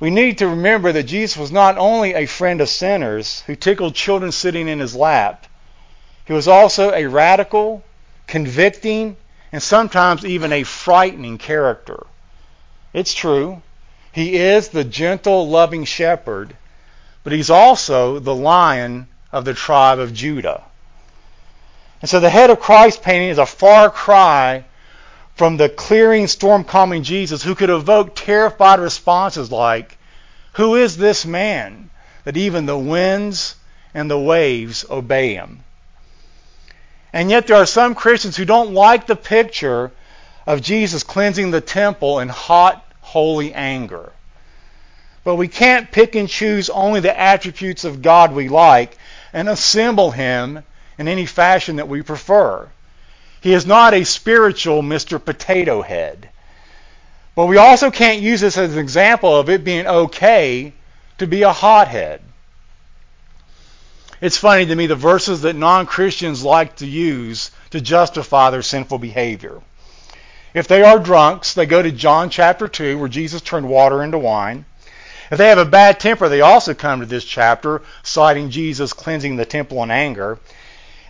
We 0.00 0.08
need 0.08 0.38
to 0.38 0.48
remember 0.48 0.92
that 0.92 1.02
Jesus 1.02 1.36
was 1.36 1.52
not 1.52 1.76
only 1.76 2.14
a 2.14 2.24
friend 2.24 2.62
of 2.62 2.70
sinners 2.70 3.42
who 3.46 3.54
tickled 3.54 3.94
children 3.94 4.32
sitting 4.32 4.66
in 4.66 4.78
his 4.78 4.96
lap, 4.96 5.46
he 6.24 6.32
was 6.32 6.48
also 6.48 6.90
a 6.92 7.06
radical, 7.06 7.84
convicting, 8.26 9.16
and 9.52 9.62
sometimes 9.62 10.24
even 10.24 10.52
a 10.52 10.62
frightening 10.62 11.36
character. 11.36 12.06
It's 12.94 13.12
true. 13.12 13.60
He 14.12 14.36
is 14.36 14.68
the 14.68 14.84
gentle, 14.84 15.48
loving 15.48 15.84
shepherd, 15.84 16.56
but 17.22 17.34
he's 17.34 17.50
also 17.50 18.18
the 18.18 18.34
lion 18.34 19.06
of 19.30 19.44
the 19.44 19.54
tribe 19.54 19.98
of 19.98 20.14
Judah. 20.14 20.62
And 22.00 22.08
so 22.08 22.20
the 22.20 22.30
head 22.30 22.48
of 22.48 22.58
Christ 22.58 23.02
painting 23.02 23.28
is 23.28 23.38
a 23.38 23.44
far 23.44 23.90
cry 23.90 24.64
from 25.34 25.56
the 25.56 25.68
clearing, 25.68 26.26
storm 26.26 26.64
calming 26.64 27.02
Jesus 27.02 27.42
who 27.42 27.54
could 27.54 27.70
evoke 27.70 28.14
terrified 28.14 28.80
responses 28.80 29.50
like, 29.50 29.96
Who 30.54 30.76
is 30.76 30.96
this 30.96 31.24
man 31.24 31.90
that 32.24 32.36
even 32.36 32.66
the 32.66 32.78
winds 32.78 33.56
and 33.94 34.10
the 34.10 34.18
waves 34.18 34.84
obey 34.90 35.34
him? 35.34 35.64
And 37.12 37.30
yet 37.30 37.46
there 37.46 37.56
are 37.56 37.66
some 37.66 37.94
Christians 37.94 38.36
who 38.36 38.44
don't 38.44 38.74
like 38.74 39.06
the 39.06 39.16
picture 39.16 39.90
of 40.46 40.62
Jesus 40.62 41.02
cleansing 41.02 41.50
the 41.50 41.60
temple 41.60 42.20
in 42.20 42.28
hot, 42.28 42.84
holy 43.00 43.52
anger. 43.52 44.12
But 45.24 45.36
we 45.36 45.48
can't 45.48 45.90
pick 45.90 46.14
and 46.14 46.28
choose 46.28 46.70
only 46.70 47.00
the 47.00 47.18
attributes 47.18 47.84
of 47.84 48.02
God 48.02 48.32
we 48.32 48.48
like 48.48 48.96
and 49.32 49.48
assemble 49.48 50.10
him 50.10 50.62
in 50.98 51.08
any 51.08 51.26
fashion 51.26 51.76
that 51.76 51.88
we 51.88 52.02
prefer. 52.02 52.68
He 53.40 53.54
is 53.54 53.66
not 53.66 53.94
a 53.94 54.04
spiritual 54.04 54.82
Mr. 54.82 55.22
Potato 55.22 55.82
Head. 55.82 56.28
But 57.34 57.46
we 57.46 57.56
also 57.56 57.90
can't 57.90 58.20
use 58.20 58.40
this 58.40 58.58
as 58.58 58.74
an 58.74 58.78
example 58.78 59.34
of 59.34 59.48
it 59.48 59.64
being 59.64 59.86
okay 59.86 60.72
to 61.18 61.26
be 61.26 61.42
a 61.42 61.52
hothead. 61.52 62.20
It's 64.20 64.36
funny 64.36 64.66
to 64.66 64.74
me 64.74 64.86
the 64.86 64.96
verses 64.96 65.42
that 65.42 65.56
non 65.56 65.86
Christians 65.86 66.44
like 66.44 66.76
to 66.76 66.86
use 66.86 67.50
to 67.70 67.80
justify 67.80 68.50
their 68.50 68.62
sinful 68.62 68.98
behavior. 68.98 69.62
If 70.52 70.68
they 70.68 70.82
are 70.82 70.98
drunks, 70.98 71.54
they 71.54 71.64
go 71.64 71.80
to 71.80 71.90
John 71.92 72.28
chapter 72.28 72.68
2, 72.68 72.98
where 72.98 73.08
Jesus 73.08 73.40
turned 73.40 73.68
water 73.68 74.02
into 74.02 74.18
wine. 74.18 74.66
If 75.30 75.38
they 75.38 75.48
have 75.48 75.58
a 75.58 75.64
bad 75.64 76.00
temper, 76.00 76.28
they 76.28 76.40
also 76.40 76.74
come 76.74 77.00
to 77.00 77.06
this 77.06 77.24
chapter, 77.24 77.82
citing 78.02 78.50
Jesus 78.50 78.92
cleansing 78.92 79.36
the 79.36 79.46
temple 79.46 79.82
in 79.84 79.90
anger. 79.90 80.38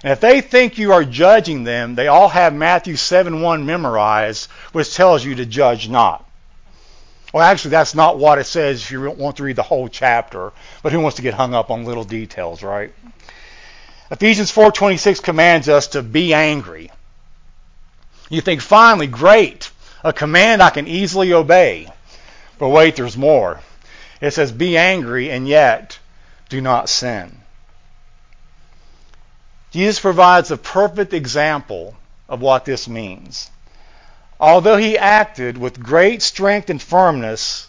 And 0.03 0.13
if 0.13 0.21
they 0.21 0.41
think 0.41 0.79
you 0.79 0.93
are 0.93 1.05
judging 1.05 1.65
them, 1.65 1.95
they 1.95 2.09
all 2.09 2.29
have 2.29 2.55
Matthew 2.55 2.97
7 2.97 3.43
1 3.43 3.67
memorized, 3.67 4.51
which 4.73 4.95
tells 4.95 5.25
you 5.25 5.35
to 5.37 5.47
judge 5.47 5.89
not. 5.89 6.27
Well, 7.33 7.45
actually, 7.45 7.73
that's 7.73 7.95
not 7.95 8.19
what 8.19 8.39
it 8.39 8.45
says 8.45 8.83
if 8.83 8.91
you 8.91 9.11
want 9.11 9.37
to 9.37 9.45
read 9.45 9.57
the 9.57 9.63
whole 9.63 9.89
chapter. 9.89 10.53
But 10.83 10.93
who 10.93 11.01
wants 11.01 11.17
to 11.17 11.23
get 11.23 11.35
hung 11.35 11.55
up 11.55 11.71
on 11.71 11.85
little 11.85 12.05
details, 12.05 12.63
right? 12.63 12.93
Ephesians 14.11 14.51
4:26 14.51 15.23
commands 15.23 15.69
us 15.69 15.89
to 15.89 16.03
be 16.03 16.35
angry. 16.35 16.91
You 18.29 18.41
think, 18.41 18.61
finally, 18.61 19.07
great, 19.07 19.71
a 20.03 20.13
command 20.13 20.63
I 20.63 20.71
can 20.71 20.89
easily 20.89 21.33
obey. 21.33 21.89
But 22.59 22.69
wait, 22.69 22.97
there's 22.97 23.17
more. 23.17 23.61
It 24.21 24.33
says, 24.33 24.53
be 24.53 24.77
angry 24.77 25.31
and 25.31 25.49
yet 25.49 25.99
do 26.49 26.61
not 26.61 26.89
sin. 26.89 27.40
Jesus 29.71 30.01
provides 30.01 30.51
a 30.51 30.57
perfect 30.57 31.13
example 31.13 31.95
of 32.29 32.41
what 32.41 32.65
this 32.65 32.89
means. 32.89 33.51
Although 34.41 34.79
he 34.79 34.99
acted 34.99 35.59
with 35.59 35.83
great 35.83 36.23
strength 36.23 36.71
and 36.71 36.83
firmness, 36.83 37.69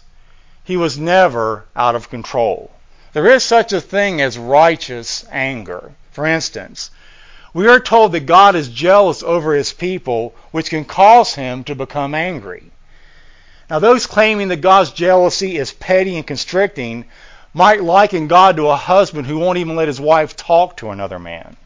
he 0.64 0.76
was 0.76 0.98
never 0.98 1.64
out 1.76 1.94
of 1.94 2.10
control. 2.10 2.70
There 3.12 3.26
is 3.26 3.44
such 3.44 3.72
a 3.72 3.80
thing 3.80 4.20
as 4.20 4.38
righteous 4.38 5.24
anger. 5.30 5.92
For 6.10 6.26
instance, 6.26 6.90
we 7.54 7.68
are 7.68 7.78
told 7.78 8.12
that 8.12 8.26
God 8.26 8.56
is 8.56 8.68
jealous 8.68 9.22
over 9.22 9.54
his 9.54 9.72
people, 9.72 10.34
which 10.50 10.70
can 10.70 10.84
cause 10.84 11.34
him 11.34 11.62
to 11.64 11.74
become 11.74 12.14
angry. 12.14 12.70
Now, 13.68 13.78
those 13.78 14.06
claiming 14.06 14.48
that 14.48 14.60
God's 14.60 14.90
jealousy 14.90 15.56
is 15.56 15.72
petty 15.72 16.16
and 16.16 16.26
constricting 16.26 17.04
might 17.54 17.82
liken 17.82 18.28
God 18.28 18.56
to 18.56 18.68
a 18.68 18.76
husband 18.76 19.26
who 19.26 19.38
won't 19.38 19.58
even 19.58 19.76
let 19.76 19.88
his 19.88 20.00
wife 20.00 20.34
talk 20.34 20.78
to 20.78 20.90
another 20.90 21.18
man. 21.18 21.56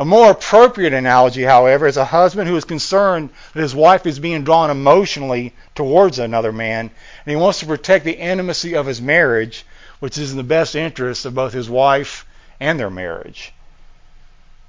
A 0.00 0.04
more 0.06 0.30
appropriate 0.30 0.94
analogy, 0.94 1.42
however, 1.42 1.86
is 1.86 1.98
a 1.98 2.06
husband 2.06 2.48
who 2.48 2.56
is 2.56 2.64
concerned 2.64 3.28
that 3.52 3.60
his 3.60 3.74
wife 3.74 4.06
is 4.06 4.18
being 4.18 4.44
drawn 4.44 4.70
emotionally 4.70 5.54
towards 5.74 6.18
another 6.18 6.52
man, 6.52 6.90
and 7.26 7.30
he 7.30 7.36
wants 7.36 7.60
to 7.60 7.66
protect 7.66 8.06
the 8.06 8.16
intimacy 8.16 8.72
of 8.74 8.86
his 8.86 9.02
marriage, 9.02 9.66
which 9.98 10.16
is 10.16 10.30
in 10.30 10.38
the 10.38 10.42
best 10.42 10.74
interest 10.74 11.26
of 11.26 11.34
both 11.34 11.52
his 11.52 11.68
wife 11.68 12.24
and 12.58 12.80
their 12.80 12.88
marriage. 12.88 13.52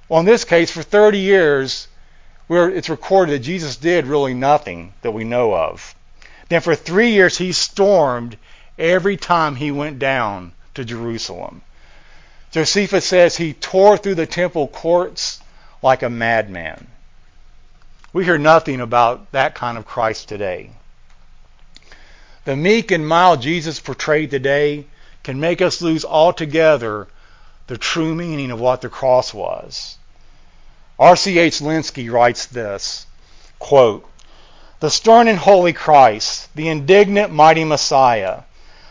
Well, 0.06 0.20
in 0.20 0.26
this 0.26 0.44
case, 0.44 0.70
for 0.70 0.82
30 0.82 1.20
years, 1.20 1.88
it's 2.50 2.90
recorded 2.90 3.32
that 3.32 3.38
Jesus 3.38 3.76
did 3.76 4.06
really 4.06 4.34
nothing 4.34 4.92
that 5.00 5.12
we 5.12 5.24
know 5.24 5.54
of. 5.54 5.94
Then 6.50 6.60
for 6.60 6.74
three 6.74 7.12
years 7.12 7.38
he 7.38 7.52
stormed 7.52 8.36
every 8.78 9.16
time 9.16 9.56
he 9.56 9.70
went 9.70 9.98
down 9.98 10.52
to 10.74 10.84
Jerusalem. 10.84 11.62
Josephus 12.52 13.06
says 13.06 13.36
he 13.36 13.54
tore 13.54 13.96
through 13.96 14.14
the 14.14 14.26
temple 14.26 14.68
courts 14.68 15.40
like 15.80 16.02
a 16.02 16.10
madman. 16.10 16.86
We 18.12 18.24
hear 18.24 18.36
nothing 18.36 18.80
about 18.80 19.32
that 19.32 19.54
kind 19.54 19.78
of 19.78 19.86
Christ 19.86 20.28
today. 20.28 20.70
The 22.44 22.54
meek 22.54 22.90
and 22.90 23.08
mild 23.08 23.40
Jesus 23.40 23.80
portrayed 23.80 24.30
today 24.30 24.84
can 25.22 25.40
make 25.40 25.62
us 25.62 25.80
lose 25.80 26.04
altogether 26.04 27.08
the 27.68 27.78
true 27.78 28.14
meaning 28.14 28.50
of 28.50 28.60
what 28.60 28.82
the 28.82 28.90
cross 28.90 29.32
was. 29.32 29.96
R.C.H. 30.98 31.60
Lenski 31.60 32.10
writes 32.10 32.44
this 32.44 33.06
quote, 33.58 34.06
The 34.80 34.90
stern 34.90 35.26
and 35.26 35.38
holy 35.38 35.72
Christ, 35.72 36.54
the 36.54 36.68
indignant 36.68 37.32
mighty 37.32 37.64
Messiah, 37.64 38.42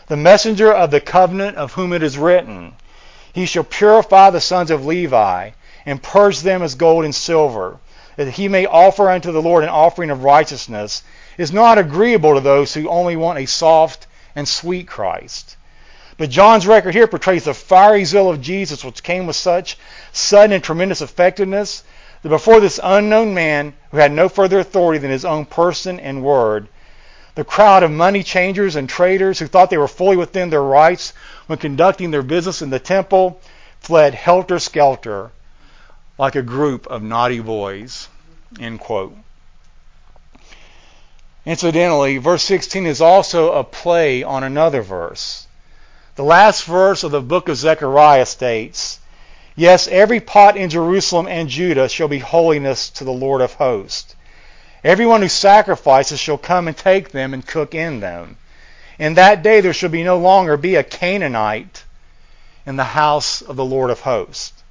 the 0.08 0.16
messenger 0.16 0.72
of 0.72 0.90
the 0.90 1.00
covenant 1.00 1.56
of 1.58 1.74
whom 1.74 1.92
it 1.92 2.02
is 2.02 2.18
written, 2.18 2.74
He 3.32 3.46
shall 3.46 3.64
purify 3.64 4.30
the 4.30 4.40
sons 4.40 4.70
of 4.70 4.84
Levi 4.84 5.50
and 5.86 6.02
purge 6.02 6.40
them 6.40 6.62
as 6.62 6.74
gold 6.74 7.04
and 7.04 7.14
silver, 7.14 7.78
that 8.16 8.28
he 8.28 8.46
may 8.48 8.66
offer 8.66 9.10
unto 9.10 9.32
the 9.32 9.42
Lord 9.42 9.64
an 9.64 9.70
offering 9.70 10.10
of 10.10 10.22
righteousness, 10.22 11.02
is 11.38 11.52
not 11.52 11.78
agreeable 11.78 12.34
to 12.34 12.40
those 12.40 12.74
who 12.74 12.88
only 12.88 13.16
want 13.16 13.38
a 13.38 13.46
soft 13.46 14.06
and 14.36 14.46
sweet 14.46 14.86
Christ. 14.86 15.56
But 16.18 16.30
John's 16.30 16.66
record 16.66 16.94
here 16.94 17.06
portrays 17.06 17.44
the 17.44 17.54
fiery 17.54 18.04
zeal 18.04 18.28
of 18.28 18.42
Jesus, 18.42 18.84
which 18.84 19.02
came 19.02 19.26
with 19.26 19.36
such 19.36 19.78
sudden 20.12 20.52
and 20.52 20.62
tremendous 20.62 21.00
effectiveness 21.00 21.84
that 22.22 22.28
before 22.28 22.60
this 22.60 22.78
unknown 22.82 23.32
man, 23.34 23.72
who 23.90 23.96
had 23.96 24.12
no 24.12 24.28
further 24.28 24.60
authority 24.60 24.98
than 24.98 25.10
his 25.10 25.24
own 25.24 25.46
person 25.46 25.98
and 25.98 26.22
word, 26.22 26.68
the 27.34 27.44
crowd 27.44 27.82
of 27.82 27.90
money 27.90 28.22
changers 28.22 28.76
and 28.76 28.90
traders 28.90 29.38
who 29.38 29.46
thought 29.46 29.70
they 29.70 29.78
were 29.78 29.88
fully 29.88 30.16
within 30.16 30.50
their 30.50 30.62
rights 30.62 31.14
when 31.52 31.58
conducting 31.58 32.10
their 32.10 32.22
business 32.22 32.62
in 32.62 32.70
the 32.70 32.78
temple 32.78 33.38
fled 33.78 34.14
helter 34.14 34.58
skelter 34.58 35.30
like 36.16 36.34
a 36.34 36.40
group 36.40 36.86
of 36.86 37.02
naughty 37.02 37.40
boys. 37.40 38.08
End 38.58 38.80
quote. 38.80 39.14
Incidentally, 41.44 42.16
verse 42.16 42.42
16 42.44 42.86
is 42.86 43.02
also 43.02 43.52
a 43.52 43.64
play 43.64 44.22
on 44.22 44.42
another 44.42 44.80
verse. 44.80 45.46
The 46.14 46.24
last 46.24 46.64
verse 46.64 47.04
of 47.04 47.10
the 47.10 47.20
book 47.20 47.50
of 47.50 47.58
Zechariah 47.58 48.24
states, 48.24 48.98
Yes, 49.54 49.86
every 49.88 50.20
pot 50.20 50.56
in 50.56 50.70
Jerusalem 50.70 51.26
and 51.28 51.50
Judah 51.50 51.90
shall 51.90 52.08
be 52.08 52.20
holiness 52.20 52.88
to 52.88 53.04
the 53.04 53.12
Lord 53.12 53.42
of 53.42 53.52
hosts. 53.52 54.16
Everyone 54.82 55.20
who 55.20 55.28
sacrifices 55.28 56.18
shall 56.18 56.38
come 56.38 56.66
and 56.66 56.74
take 56.74 57.10
them 57.10 57.34
and 57.34 57.46
cook 57.46 57.74
in 57.74 58.00
them. 58.00 58.38
In 58.98 59.14
that 59.14 59.42
day 59.42 59.60
there 59.60 59.72
shall 59.72 59.90
be 59.90 60.04
no 60.04 60.18
longer 60.18 60.56
be 60.56 60.76
a 60.76 60.82
Canaanite 60.82 61.84
in 62.66 62.76
the 62.76 62.84
house 62.84 63.42
of 63.42 63.56
the 63.56 63.64
Lord 63.64 63.90
of 63.90 64.00
hosts. 64.00 64.62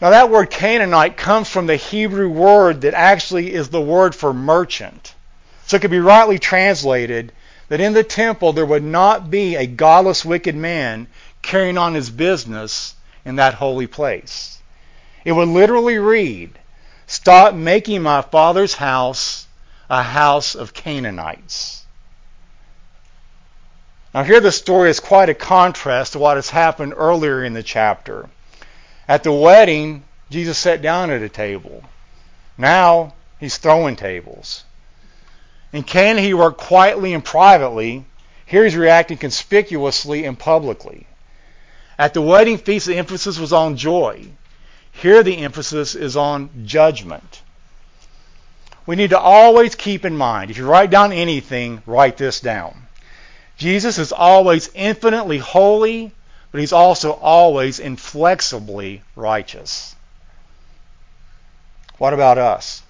Now 0.00 0.10
that 0.10 0.30
word 0.30 0.50
Canaanite 0.50 1.16
comes 1.16 1.48
from 1.48 1.66
the 1.66 1.76
Hebrew 1.76 2.28
word 2.28 2.82
that 2.82 2.94
actually 2.94 3.52
is 3.52 3.68
the 3.68 3.80
word 3.80 4.14
for 4.14 4.34
merchant. 4.34 5.14
So 5.66 5.76
it 5.76 5.80
could 5.80 5.90
be 5.90 6.00
rightly 6.00 6.38
translated 6.38 7.32
that 7.68 7.80
in 7.80 7.94
the 7.94 8.04
temple 8.04 8.52
there 8.52 8.66
would 8.66 8.84
not 8.84 9.30
be 9.30 9.56
a 9.56 9.66
godless 9.66 10.24
wicked 10.24 10.54
man 10.54 11.06
carrying 11.42 11.78
on 11.78 11.94
his 11.94 12.10
business 12.10 12.94
in 13.24 13.36
that 13.36 13.54
holy 13.54 13.86
place. 13.86 14.58
It 15.24 15.32
would 15.32 15.48
literally 15.48 15.98
read, 15.98 16.58
Stop 17.06 17.54
making 17.54 18.02
my 18.02 18.20
father's 18.20 18.74
house 18.74 19.46
a 19.88 20.02
house 20.02 20.54
of 20.54 20.74
Canaanites. 20.74 21.85
Now, 24.16 24.22
here 24.22 24.40
the 24.40 24.50
story 24.50 24.88
is 24.88 24.98
quite 24.98 25.28
a 25.28 25.34
contrast 25.34 26.14
to 26.14 26.18
what 26.18 26.38
has 26.38 26.48
happened 26.48 26.94
earlier 26.96 27.44
in 27.44 27.52
the 27.52 27.62
chapter. 27.62 28.30
At 29.06 29.24
the 29.24 29.30
wedding, 29.30 30.04
Jesus 30.30 30.56
sat 30.56 30.80
down 30.80 31.10
at 31.10 31.20
a 31.20 31.28
table. 31.28 31.84
Now, 32.56 33.12
he's 33.38 33.58
throwing 33.58 33.94
tables. 33.94 34.64
In 35.70 35.82
Cana, 35.82 36.22
he 36.22 36.32
worked 36.32 36.56
quietly 36.56 37.12
and 37.12 37.22
privately. 37.22 38.06
Here 38.46 38.64
he's 38.64 38.74
reacting 38.74 39.18
conspicuously 39.18 40.24
and 40.24 40.38
publicly. 40.38 41.06
At 41.98 42.14
the 42.14 42.22
wedding 42.22 42.56
feast, 42.56 42.86
the 42.86 42.96
emphasis 42.96 43.38
was 43.38 43.52
on 43.52 43.76
joy. 43.76 44.28
Here 44.92 45.22
the 45.22 45.36
emphasis 45.36 45.94
is 45.94 46.16
on 46.16 46.64
judgment. 46.64 47.42
We 48.86 48.96
need 48.96 49.10
to 49.10 49.18
always 49.18 49.74
keep 49.74 50.06
in 50.06 50.16
mind, 50.16 50.50
if 50.50 50.56
you 50.56 50.66
write 50.66 50.88
down 50.88 51.12
anything, 51.12 51.82
write 51.84 52.16
this 52.16 52.40
down. 52.40 52.85
Jesus 53.56 53.98
is 53.98 54.12
always 54.12 54.70
infinitely 54.74 55.38
holy, 55.38 56.12
but 56.52 56.60
he's 56.60 56.72
also 56.72 57.12
always 57.12 57.78
inflexibly 57.78 59.02
righteous. 59.14 59.94
What 61.98 62.12
about 62.12 62.38
us? 62.38 62.82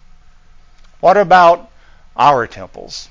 What 1.01 1.17
about 1.17 1.71
our 2.17 2.47
temples? 2.47 3.09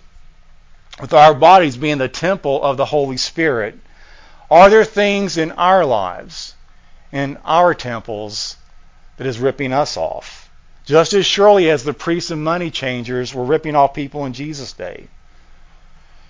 With 0.99 1.13
our 1.13 1.33
bodies 1.33 1.77
being 1.77 1.97
the 1.97 2.09
temple 2.09 2.61
of 2.61 2.77
the 2.77 2.85
Holy 2.85 3.17
Spirit, 3.17 3.77
are 4.49 4.69
there 4.69 4.85
things 4.85 5.37
in 5.37 5.51
our 5.53 5.85
lives, 5.85 6.53
in 7.11 7.37
our 7.45 7.73
temples, 7.73 8.57
that 9.17 9.27
is 9.27 9.39
ripping 9.39 9.71
us 9.71 9.97
off. 9.97 10.49
Just 10.85 11.13
as 11.13 11.25
surely 11.25 11.69
as 11.69 11.83
the 11.83 11.93
priests 11.93 12.31
and 12.31 12.43
money 12.43 12.69
changers 12.69 13.33
were 13.33 13.43
ripping 13.43 13.75
off 13.75 13.93
people 13.93 14.25
in 14.25 14.33
Jesus' 14.33 14.73
day. 14.73 15.07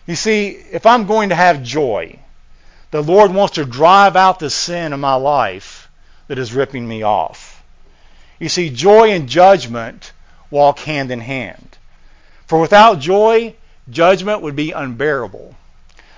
You 0.05 0.15
see, 0.15 0.49
if 0.49 0.85
I'm 0.85 1.07
going 1.07 1.29
to 1.29 1.35
have 1.35 1.63
joy, 1.63 2.19
the 2.91 3.01
Lord 3.01 3.33
wants 3.33 3.55
to 3.55 3.65
drive 3.65 4.15
out 4.15 4.39
the 4.39 4.49
sin 4.49 4.93
in 4.93 4.99
my 4.99 5.15
life 5.15 5.89
that 6.27 6.37
is 6.37 6.53
ripping 6.53 6.87
me 6.87 7.03
off. 7.03 7.63
You 8.39 8.49
see, 8.49 8.69
joy 8.69 9.11
and 9.11 9.27
judgment 9.27 10.11
walk 10.51 10.79
hand 10.79 11.11
in 11.11 11.21
hand. 11.21 11.77
For 12.45 12.59
without 12.59 12.99
joy, 12.99 13.55
judgment 13.89 14.41
would 14.41 14.55
be 14.55 14.71
unbearable. 14.71 15.55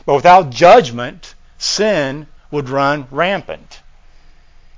But 0.05 0.15
without 0.15 0.49
judgment, 0.49 1.33
sin 1.57 2.27
would 2.51 2.69
run 2.69 3.07
rampant. 3.11 3.81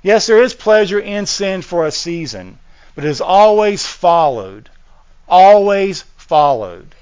Yes, 0.02 0.26
there 0.26 0.42
is 0.42 0.54
pleasure 0.54 1.00
in 1.00 1.26
sin 1.26 1.62
for 1.62 1.86
a 1.86 1.92
season, 1.92 2.58
but 2.94 3.04
it 3.04 3.08
is 3.08 3.20
always 3.20 3.86
followed, 3.86 4.70
always 5.28 6.02
followed 6.16 6.94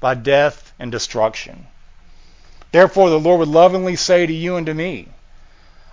by 0.00 0.14
death 0.14 0.65
and 0.78 0.92
destruction. 0.92 1.66
Therefore, 2.72 3.10
the 3.10 3.20
Lord 3.20 3.40
would 3.40 3.48
lovingly 3.48 3.96
say 3.96 4.26
to 4.26 4.32
you 4.32 4.56
and 4.56 4.66
to 4.66 4.74
me, 4.74 5.08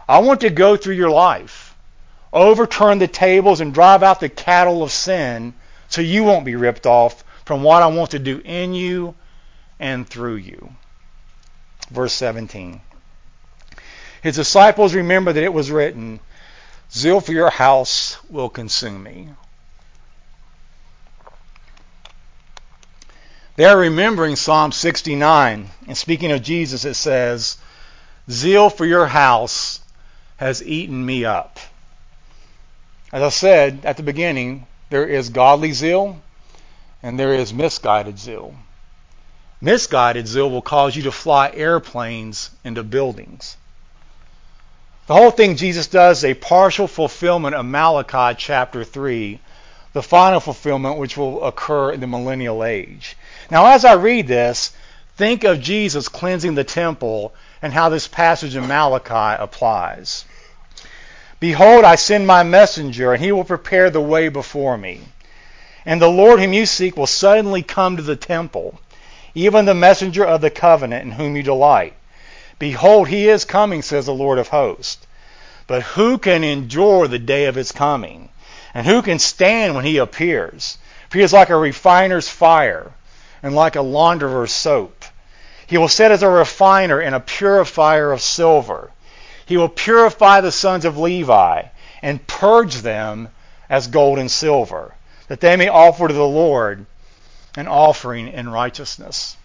I 0.07 0.19
want 0.19 0.41
to 0.41 0.49
go 0.49 0.75
through 0.75 0.95
your 0.95 1.11
life, 1.11 1.75
overturn 2.31 2.99
the 2.99 3.07
tables, 3.07 3.61
and 3.61 3.73
drive 3.73 4.03
out 4.03 4.19
the 4.19 4.29
cattle 4.29 4.83
of 4.83 4.91
sin 4.91 5.53
so 5.87 6.01
you 6.01 6.23
won't 6.23 6.45
be 6.45 6.55
ripped 6.55 6.85
off 6.85 7.23
from 7.45 7.63
what 7.63 7.83
I 7.83 7.87
want 7.87 8.11
to 8.11 8.19
do 8.19 8.41
in 8.43 8.73
you 8.73 9.15
and 9.79 10.07
through 10.07 10.35
you. 10.35 10.75
Verse 11.89 12.13
17. 12.13 12.81
His 14.21 14.35
disciples 14.35 14.93
remember 14.93 15.33
that 15.33 15.43
it 15.43 15.53
was 15.53 15.69
written, 15.69 16.19
Zeal 16.91 17.21
for 17.21 17.31
your 17.31 17.49
house 17.49 18.17
will 18.29 18.49
consume 18.49 19.03
me. 19.03 19.29
They 23.55 23.65
are 23.65 23.77
remembering 23.77 24.35
Psalm 24.35 24.71
69. 24.71 25.69
And 25.87 25.97
speaking 25.97 26.31
of 26.31 26.41
Jesus, 26.41 26.85
it 26.85 26.95
says, 26.95 27.57
Zeal 28.29 28.69
for 28.69 28.85
your 28.85 29.05
house 29.05 29.79
has 30.37 30.63
eaten 30.63 31.05
me 31.05 31.25
up. 31.25 31.59
As 33.11 33.21
I 33.21 33.29
said 33.29 33.81
at 33.83 33.97
the 33.97 34.03
beginning, 34.03 34.65
there 34.89 35.05
is 35.05 35.29
godly 35.29 35.71
zeal 35.71 36.19
and 37.03 37.19
there 37.19 37.33
is 37.33 37.53
misguided 37.53 38.17
zeal. 38.17 38.55
Misguided 39.61 40.27
zeal 40.27 40.49
will 40.49 40.63
cause 40.63 40.95
you 40.95 41.03
to 41.03 41.11
fly 41.11 41.51
airplanes 41.53 42.49
into 42.63 42.83
buildings. 42.83 43.55
The 45.05 45.13
whole 45.13 45.31
thing 45.31 45.57
Jesus 45.57 45.87
does 45.87 46.19
is 46.19 46.25
a 46.25 46.33
partial 46.33 46.87
fulfillment 46.87 47.55
of 47.55 47.65
Malachi 47.65 48.35
chapter 48.37 48.83
3, 48.83 49.39
the 49.93 50.03
final 50.03 50.39
fulfillment 50.39 50.97
which 50.97 51.15
will 51.15 51.43
occur 51.43 51.91
in 51.91 51.99
the 51.99 52.07
millennial 52.07 52.63
age. 52.63 53.15
Now, 53.49 53.67
as 53.67 53.85
I 53.85 53.93
read 53.93 54.27
this, 54.27 54.73
think 55.15 55.43
of 55.43 55.61
Jesus 55.61 56.09
cleansing 56.09 56.55
the 56.55 56.63
temple 56.63 57.33
and 57.61 57.71
how 57.71 57.89
this 57.89 58.07
passage 58.07 58.55
in 58.55 58.67
Malachi 58.67 59.41
applies. 59.41 60.25
Behold, 61.39 61.83
I 61.83 61.95
send 61.95 62.25
my 62.25 62.43
messenger, 62.43 63.13
and 63.13 63.23
he 63.23 63.31
will 63.31 63.43
prepare 63.43 63.89
the 63.89 64.01
way 64.01 64.29
before 64.29 64.77
me. 64.77 65.01
And 65.85 66.01
the 66.01 66.07
Lord 66.07 66.39
whom 66.39 66.53
you 66.53 66.65
seek 66.65 66.95
will 66.95 67.07
suddenly 67.07 67.61
come 67.61 67.97
to 67.97 68.03
the 68.03 68.15
temple, 68.15 68.79
even 69.35 69.65
the 69.65 69.75
messenger 69.75 70.25
of 70.25 70.41
the 70.41 70.49
covenant 70.49 71.03
in 71.03 71.11
whom 71.11 71.35
you 71.35 71.43
delight. 71.43 71.93
Behold, 72.59 73.09
he 73.09 73.27
is 73.27 73.45
coming, 73.45 73.81
says 73.81 74.05
the 74.05 74.13
Lord 74.13 74.39
of 74.39 74.47
hosts. 74.47 75.05
But 75.67 75.83
who 75.83 76.17
can 76.17 76.43
endure 76.43 77.07
the 77.07 77.19
day 77.19 77.45
of 77.45 77.55
his 77.55 77.71
coming? 77.71 78.29
And 78.73 78.87
who 78.87 79.01
can 79.01 79.19
stand 79.19 79.75
when 79.75 79.85
he 79.85 79.97
appears? 79.97 80.77
For 81.09 81.19
he 81.19 81.23
is 81.23 81.33
like 81.33 81.49
a 81.49 81.57
refiner's 81.57 82.27
fire 82.27 82.91
and 83.43 83.53
like 83.53 83.75
a 83.75 83.81
launderer's 83.81 84.51
soap. 84.51 85.05
He 85.67 85.77
will 85.77 85.87
set 85.87 86.11
as 86.11 86.23
a 86.23 86.29
refiner 86.29 86.99
and 86.99 87.13
a 87.13 87.19
purifier 87.19 88.11
of 88.11 88.21
silver. 88.21 88.91
He 89.45 89.57
will 89.57 89.69
purify 89.69 90.41
the 90.41 90.51
sons 90.51 90.85
of 90.85 90.97
Levi 90.97 91.63
and 92.01 92.25
purge 92.27 92.77
them 92.77 93.29
as 93.69 93.87
gold 93.87 94.19
and 94.19 94.29
silver, 94.29 94.93
that 95.27 95.39
they 95.39 95.55
may 95.55 95.67
offer 95.67 96.07
to 96.07 96.13
the 96.13 96.27
Lord 96.27 96.85
an 97.55 97.67
offering 97.67 98.27
in 98.27 98.49
righteousness. 98.49 99.37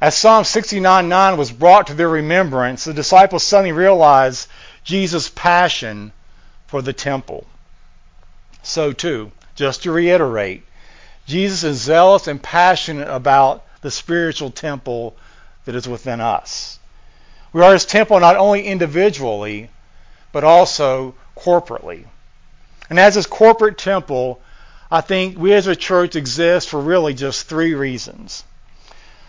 As 0.00 0.16
Psalm 0.16 0.44
69:9 0.44 1.36
was 1.36 1.52
brought 1.52 1.86
to 1.86 1.94
their 1.94 2.08
remembrance, 2.08 2.84
the 2.84 2.94
disciples 2.94 3.44
suddenly 3.44 3.72
realized 3.72 4.48
Jesus' 4.82 5.28
passion 5.28 6.12
for 6.66 6.82
the 6.82 6.92
temple. 6.92 7.46
So 8.62 8.92
too, 8.92 9.32
just 9.54 9.82
to 9.82 9.92
reiterate, 9.92 10.64
Jesus 11.26 11.64
is 11.64 11.80
zealous 11.80 12.26
and 12.26 12.42
passionate 12.42 13.08
about 13.08 13.64
the 13.80 13.90
spiritual 13.90 14.50
temple 14.50 15.16
that 15.64 15.74
is 15.74 15.88
within 15.88 16.20
us. 16.20 16.78
We 17.52 17.62
are 17.62 17.72
his 17.72 17.84
temple 17.84 18.18
not 18.20 18.36
only 18.36 18.64
individually, 18.64 19.68
but 20.32 20.44
also 20.44 21.14
corporately. 21.36 22.06
And 22.88 22.98
as 22.98 23.14
his 23.14 23.26
corporate 23.26 23.78
temple, 23.78 24.40
I 24.90 25.00
think 25.00 25.38
we 25.38 25.52
as 25.52 25.66
a 25.66 25.76
church 25.76 26.16
exist 26.16 26.68
for 26.68 26.80
really 26.80 27.14
just 27.14 27.48
three 27.48 27.74
reasons. 27.74 28.44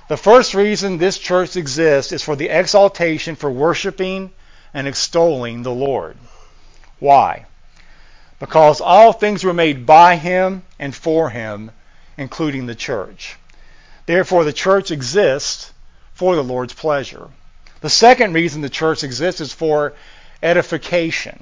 The 0.10 0.18
first 0.18 0.54
reason 0.54 0.98
this 0.98 1.18
church 1.18 1.56
exists 1.56 2.12
is 2.12 2.22
for 2.22 2.36
the 2.36 2.50
exaltation 2.50 3.36
for 3.36 3.50
worshiping 3.50 4.32
and 4.74 4.88
extolling 4.88 5.64
the 5.64 5.72
Lord. 5.72 6.18
Why? 7.00 7.46
Because 8.44 8.82
all 8.82 9.14
things 9.14 9.46
were 9.46 9.54
made 9.54 9.86
by 9.86 10.18
him 10.18 10.64
and 10.78 10.94
for 10.94 11.30
him, 11.30 11.72
including 12.18 12.66
the 12.66 12.76
church. 12.76 13.38
Therefore, 14.06 14.44
the 14.44 14.52
church 14.52 14.92
exists 14.92 15.72
for 16.14 16.36
the 16.36 16.44
Lord's 16.44 16.74
pleasure. 16.74 17.30
The 17.80 17.90
second 17.90 18.34
reason 18.34 18.60
the 18.60 18.70
church 18.70 19.02
exists 19.02 19.40
is 19.40 19.54
for 19.54 19.94
edification. 20.44 21.42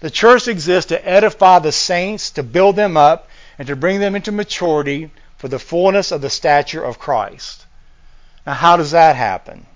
The 0.00 0.08
church 0.08 0.48
exists 0.48 0.88
to 0.88 1.06
edify 1.06 1.58
the 1.58 1.72
saints, 1.72 2.30
to 2.30 2.42
build 2.42 2.74
them 2.74 2.96
up, 2.96 3.28
and 3.58 3.68
to 3.68 3.76
bring 3.76 4.00
them 4.00 4.16
into 4.16 4.32
maturity 4.32 5.10
for 5.36 5.48
the 5.48 5.58
fullness 5.58 6.10
of 6.10 6.22
the 6.22 6.30
stature 6.30 6.82
of 6.82 6.98
Christ. 6.98 7.66
Now, 8.46 8.54
how 8.54 8.78
does 8.78 8.92
that 8.92 9.14
happen? 9.14 9.66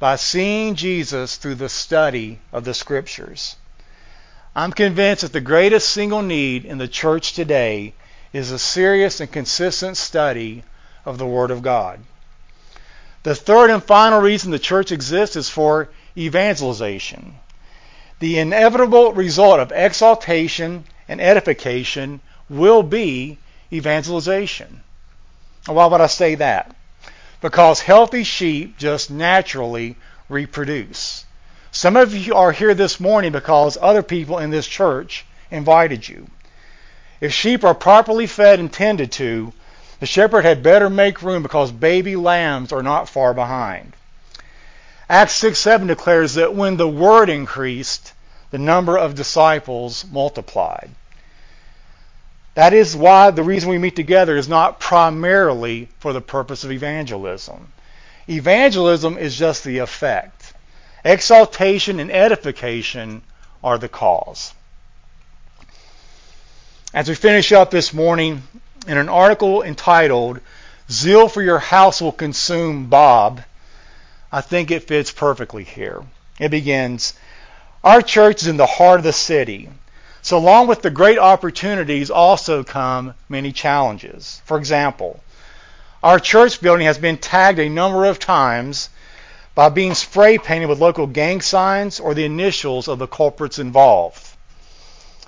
By 0.00 0.16
seeing 0.16 0.74
Jesus 0.74 1.36
through 1.36 1.54
the 1.54 1.68
study 1.68 2.40
of 2.52 2.64
the 2.64 2.74
Scriptures. 2.74 3.54
I'm 4.54 4.72
convinced 4.72 5.22
that 5.22 5.32
the 5.32 5.40
greatest 5.40 5.88
single 5.88 6.20
need 6.20 6.66
in 6.66 6.76
the 6.76 6.88
church 6.88 7.32
today 7.32 7.94
is 8.34 8.50
a 8.50 8.58
serious 8.58 9.18
and 9.18 9.32
consistent 9.32 9.96
study 9.96 10.62
of 11.06 11.16
the 11.16 11.26
Word 11.26 11.50
of 11.50 11.62
God. 11.62 12.00
The 13.22 13.34
third 13.34 13.70
and 13.70 13.82
final 13.82 14.20
reason 14.20 14.50
the 14.50 14.58
church 14.58 14.92
exists 14.92 15.36
is 15.36 15.48
for 15.48 15.88
evangelization. 16.18 17.36
The 18.18 18.38
inevitable 18.38 19.14
result 19.14 19.58
of 19.58 19.72
exaltation 19.72 20.84
and 21.08 21.20
edification 21.20 22.20
will 22.50 22.82
be 22.82 23.38
evangelization. 23.72 24.82
Why 25.66 25.86
would 25.86 26.00
I 26.00 26.08
say 26.08 26.34
that? 26.34 26.76
Because 27.40 27.80
healthy 27.80 28.24
sheep 28.24 28.76
just 28.76 29.10
naturally 29.10 29.96
reproduce. 30.28 31.24
Some 31.74 31.96
of 31.96 32.14
you 32.14 32.34
are 32.34 32.52
here 32.52 32.74
this 32.74 33.00
morning 33.00 33.32
because 33.32 33.78
other 33.80 34.02
people 34.02 34.36
in 34.36 34.50
this 34.50 34.66
church 34.66 35.24
invited 35.50 36.06
you. 36.06 36.26
If 37.18 37.32
sheep 37.32 37.64
are 37.64 37.74
properly 37.74 38.26
fed 38.26 38.60
and 38.60 38.70
tended 38.70 39.10
to, 39.12 39.54
the 39.98 40.04
shepherd 40.04 40.44
had 40.44 40.62
better 40.62 40.90
make 40.90 41.22
room 41.22 41.42
because 41.42 41.72
baby 41.72 42.14
lambs 42.14 42.72
are 42.72 42.82
not 42.82 43.08
far 43.08 43.32
behind. 43.32 43.94
Acts 45.08 45.32
6 45.36 45.58
7 45.58 45.86
declares 45.86 46.34
that 46.34 46.54
when 46.54 46.76
the 46.76 46.86
word 46.86 47.30
increased, 47.30 48.12
the 48.50 48.58
number 48.58 48.98
of 48.98 49.14
disciples 49.14 50.04
multiplied. 50.12 50.90
That 52.54 52.74
is 52.74 52.94
why 52.94 53.30
the 53.30 53.42
reason 53.42 53.70
we 53.70 53.78
meet 53.78 53.96
together 53.96 54.36
is 54.36 54.46
not 54.46 54.78
primarily 54.78 55.88
for 56.00 56.12
the 56.12 56.20
purpose 56.20 56.64
of 56.64 56.70
evangelism. 56.70 57.72
Evangelism 58.28 59.16
is 59.16 59.38
just 59.38 59.64
the 59.64 59.78
effect. 59.78 60.41
Exaltation 61.04 61.98
and 61.98 62.12
edification 62.12 63.22
are 63.62 63.78
the 63.78 63.88
cause. 63.88 64.54
As 66.94 67.08
we 67.08 67.14
finish 67.14 67.52
up 67.52 67.70
this 67.70 67.92
morning, 67.92 68.42
in 68.86 68.98
an 68.98 69.08
article 69.08 69.62
entitled 69.62 70.40
Zeal 70.90 71.28
for 71.28 71.42
Your 71.42 71.58
House 71.58 72.00
Will 72.00 72.12
Consume 72.12 72.86
Bob, 72.86 73.42
I 74.30 74.40
think 74.42 74.70
it 74.70 74.86
fits 74.86 75.10
perfectly 75.10 75.64
here. 75.64 76.02
It 76.38 76.50
begins 76.50 77.14
Our 77.82 78.02
church 78.02 78.42
is 78.42 78.48
in 78.48 78.56
the 78.56 78.66
heart 78.66 79.00
of 79.00 79.04
the 79.04 79.12
city. 79.12 79.68
So, 80.22 80.38
along 80.38 80.68
with 80.68 80.82
the 80.82 80.90
great 80.90 81.18
opportunities, 81.18 82.10
also 82.10 82.62
come 82.62 83.14
many 83.28 83.50
challenges. 83.50 84.40
For 84.44 84.56
example, 84.56 85.20
our 86.00 86.20
church 86.20 86.60
building 86.60 86.86
has 86.86 86.98
been 86.98 87.18
tagged 87.18 87.58
a 87.58 87.68
number 87.68 88.04
of 88.04 88.20
times 88.20 88.88
by 89.54 89.68
being 89.68 89.94
spray 89.94 90.38
painted 90.38 90.68
with 90.68 90.80
local 90.80 91.06
gang 91.06 91.40
signs 91.40 92.00
or 92.00 92.14
the 92.14 92.24
initials 92.24 92.88
of 92.88 92.98
the 92.98 93.06
culprits 93.06 93.58
involved. 93.58 94.26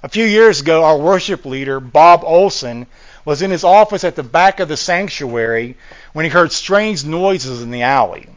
A 0.02 0.08
few 0.08 0.24
years 0.24 0.60
ago, 0.60 0.84
our 0.84 0.98
worship 0.98 1.44
leader, 1.44 1.80
Bob 1.80 2.24
Olson, 2.24 2.86
was 3.24 3.42
in 3.42 3.50
his 3.50 3.64
office 3.64 4.04
at 4.04 4.16
the 4.16 4.22
back 4.22 4.60
of 4.60 4.68
the 4.68 4.76
sanctuary 4.76 5.76
when 6.12 6.24
he 6.24 6.30
heard 6.30 6.52
strange 6.52 7.04
noises 7.04 7.62
in 7.62 7.70
the 7.70 7.82
alley. 7.82 8.28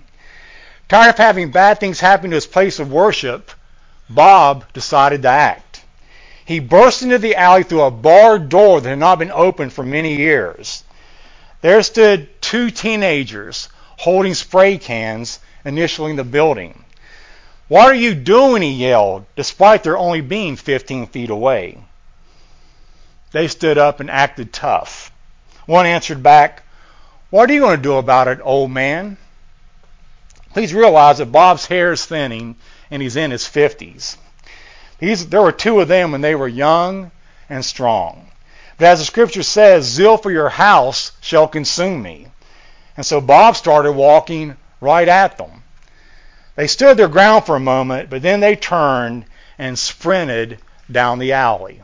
Tired 0.88 1.10
of 1.10 1.18
having 1.18 1.52
bad 1.52 1.80
things 1.80 2.00
happen 2.00 2.30
to 2.30 2.36
his 2.36 2.48
place 2.48 2.80
of 2.80 2.92
worship, 2.92 3.52
Bob 4.10 4.64
decided 4.72 5.24
to 5.24 5.28
act. 5.28 5.82
He 6.46 6.60
burst 6.60 7.02
into 7.02 7.18
the 7.18 7.36
alley 7.36 7.64
through 7.64 7.82
a 7.82 7.92
barred 7.92 8.48
door 8.48 8.80
that 8.80 8.88
had 8.88 9.00
not 9.00 9.20
been 9.20 9.32
opened 9.32 9.74
for 9.74 9.84
many 9.84 10.16
years. 10.16 10.86
There 11.60 11.84
stood 11.84 12.42
two 12.42 12.72
teenagers 12.72 13.68
holding 13.98 14.34
spray 14.34 14.78
cans, 14.78 15.40
initialing 15.68 16.16
the 16.16 16.24
building. 16.24 16.86
What 17.68 17.88
are 17.88 17.96
you 17.96 18.16
doing? 18.16 18.62
he 18.62 18.72
yelled, 18.72 19.26
despite 19.36 19.84
their 19.84 19.98
only 19.98 20.22
being 20.22 20.56
15 20.56 21.08
feet 21.08 21.30
away. 21.30 21.78
They 23.34 23.50
stood 23.50 23.78
up 23.78 24.00
and 24.00 24.10
acted 24.10 24.54
tough. 24.54 25.12
One 25.66 25.86
answered 25.86 26.24
back, 26.24 26.64
What 27.30 27.50
are 27.50 27.54
you 27.54 27.60
going 27.60 27.76
to 27.76 27.84
do 27.84 27.98
about 27.98 28.30
it, 28.30 28.40
old 28.42 28.72
man? 28.72 29.18
Please 30.54 30.74
realize 30.74 31.18
that 31.18 31.32
Bob's 31.32 31.66
hair 31.66 31.92
is 31.92 32.06
thinning 32.06 32.56
and 32.90 33.02
he's 33.02 33.18
in 33.18 33.32
his 33.32 33.44
50s. 33.44 34.16
He's, 35.00 35.28
there 35.28 35.42
were 35.42 35.52
two 35.52 35.82
of 35.82 35.90
them 35.90 36.14
when 36.14 36.22
they 36.22 36.36
were 36.36 36.48
young 36.48 37.12
and 37.50 37.64
strong. 37.64 38.32
But 38.78 38.88
as 38.88 39.00
the 39.00 39.06
scripture 39.06 39.44
says, 39.44 39.86
zeal 39.86 40.18
for 40.18 40.32
your 40.32 40.50
house 40.50 41.12
shall 41.20 41.48
consume 41.48 42.02
me. 42.02 42.28
And 42.96 43.06
so 43.06 43.20
Bob 43.20 43.58
started 43.58 43.92
walking 43.92 44.56
right 44.82 45.08
at 45.08 45.38
them. 45.38 45.64
They 46.56 46.68
stood 46.68 46.98
their 46.98 47.08
ground 47.08 47.46
for 47.46 47.56
a 47.56 47.60
moment, 47.60 48.10
but 48.10 48.22
then 48.22 48.40
they 48.40 48.56
turned 48.56 49.26
and 49.58 49.78
sprinted 49.78 50.60
down 50.92 51.20
the 51.20 51.34
alley. 51.34 51.82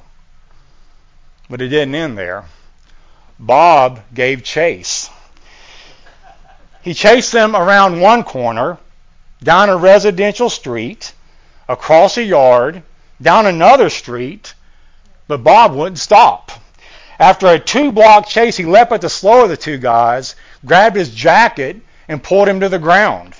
But 1.49 1.61
it 1.61 1.69
didn't 1.69 1.95
end 1.95 2.17
there. 2.17 2.45
Bob 3.39 4.01
gave 4.13 4.43
chase. 4.43 5.09
He 6.81 6.93
chased 6.93 7.31
them 7.31 7.55
around 7.55 8.01
one 8.01 8.23
corner, 8.23 8.77
down 9.41 9.69
a 9.69 9.77
residential 9.77 10.49
street, 10.49 11.13
across 11.67 12.17
a 12.17 12.23
yard, 12.23 12.83
down 13.21 13.45
another 13.45 13.89
street, 13.89 14.53
but 15.27 15.43
Bob 15.43 15.73
wouldn't 15.73 15.99
stop. 15.99 16.51
After 17.19 17.47
a 17.47 17.59
two 17.59 17.91
block 17.91 18.27
chase, 18.27 18.57
he 18.57 18.65
leapt 18.65 18.91
at 18.91 19.01
the 19.01 19.09
slower 19.09 19.43
of 19.43 19.49
the 19.49 19.57
two 19.57 19.77
guys, 19.77 20.35
grabbed 20.65 20.95
his 20.95 21.13
jacket, 21.13 21.77
and 22.07 22.23
pulled 22.23 22.47
him 22.47 22.59
to 22.59 22.69
the 22.69 22.79
ground. 22.79 23.33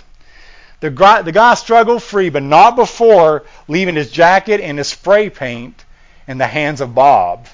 The 0.79 0.89
guy, 0.89 1.21
the 1.21 1.31
guy 1.31 1.53
struggled 1.53 2.03
free, 2.03 2.29
but 2.29 2.43
not 2.43 2.75
before 2.75 3.43
leaving 3.67 3.95
his 3.95 4.11
jacket 4.11 4.59
and 4.59 4.77
his 4.77 4.89
spray 4.89 5.29
paint 5.29 5.85
in 6.27 6.37
the 6.37 6.47
hands 6.47 6.81
of 6.81 6.93
Bob. 6.93 7.47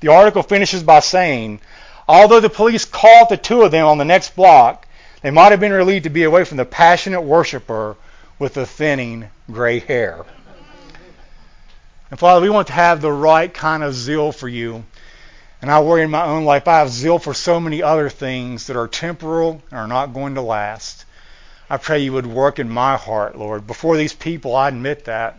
The 0.00 0.08
article 0.08 0.42
finishes 0.42 0.82
by 0.82 1.00
saying, 1.00 1.60
although 2.08 2.40
the 2.40 2.50
police 2.50 2.84
caught 2.84 3.28
the 3.28 3.36
two 3.36 3.62
of 3.62 3.70
them 3.70 3.86
on 3.86 3.98
the 3.98 4.04
next 4.04 4.34
block, 4.36 4.86
they 5.22 5.30
might 5.30 5.52
have 5.52 5.60
been 5.60 5.72
relieved 5.72 6.04
to 6.04 6.10
be 6.10 6.24
away 6.24 6.44
from 6.44 6.56
the 6.56 6.64
passionate 6.64 7.22
worshiper 7.22 7.96
with 8.38 8.54
the 8.54 8.66
thinning 8.66 9.28
gray 9.50 9.78
hair. 9.78 10.24
And 12.10 12.18
Father, 12.18 12.40
we 12.40 12.50
want 12.50 12.66
to 12.66 12.74
have 12.74 13.00
the 13.00 13.12
right 13.12 13.52
kind 13.52 13.82
of 13.82 13.94
zeal 13.94 14.32
for 14.32 14.48
you. 14.48 14.84
And 15.64 15.70
I 15.70 15.80
worry 15.80 16.02
in 16.02 16.10
my 16.10 16.26
own 16.26 16.44
life, 16.44 16.68
I 16.68 16.80
have 16.80 16.90
zeal 16.90 17.18
for 17.18 17.32
so 17.32 17.58
many 17.58 17.82
other 17.82 18.10
things 18.10 18.66
that 18.66 18.76
are 18.76 18.86
temporal 18.86 19.62
and 19.70 19.80
are 19.80 19.88
not 19.88 20.12
going 20.12 20.34
to 20.34 20.42
last. 20.42 21.06
I 21.70 21.78
pray 21.78 22.00
you 22.00 22.12
would 22.12 22.26
work 22.26 22.58
in 22.58 22.68
my 22.68 22.98
heart, 22.98 23.38
Lord. 23.38 23.66
Before 23.66 23.96
these 23.96 24.12
people, 24.12 24.54
I 24.54 24.68
admit 24.68 25.06
that. 25.06 25.38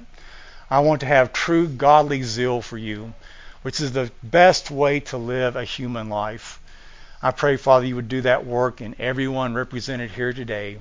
I 0.67 0.79
want 0.79 1.01
to 1.01 1.05
have 1.05 1.31
true 1.31 1.67
godly 1.67 2.23
zeal 2.23 2.63
for 2.63 2.75
you, 2.75 3.13
which 3.61 3.79
is 3.79 3.91
the 3.91 4.09
best 4.23 4.71
way 4.71 4.99
to 5.01 5.17
live 5.17 5.55
a 5.55 5.63
human 5.63 6.09
life. 6.09 6.59
I 7.21 7.29
pray, 7.29 7.55
Father, 7.55 7.85
you 7.85 7.95
would 7.95 8.09
do 8.09 8.21
that 8.21 8.47
work 8.47 8.81
in 8.81 8.95
everyone 8.97 9.53
represented 9.53 10.09
here 10.09 10.33
today. 10.33 10.79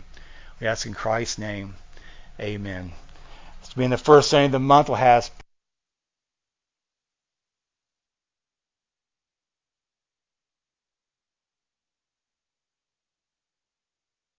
We 0.58 0.68
ask 0.68 0.86
in 0.86 0.94
Christ's 0.94 1.36
name. 1.36 1.74
Amen. 2.40 2.92
It's 3.60 3.74
been 3.74 3.90
the 3.90 3.98
first 3.98 4.30
Sunday 4.30 4.46
of 4.46 4.52
the 4.52 4.58
month. 4.58 4.88
We'll 4.88 4.96
have 4.96 5.30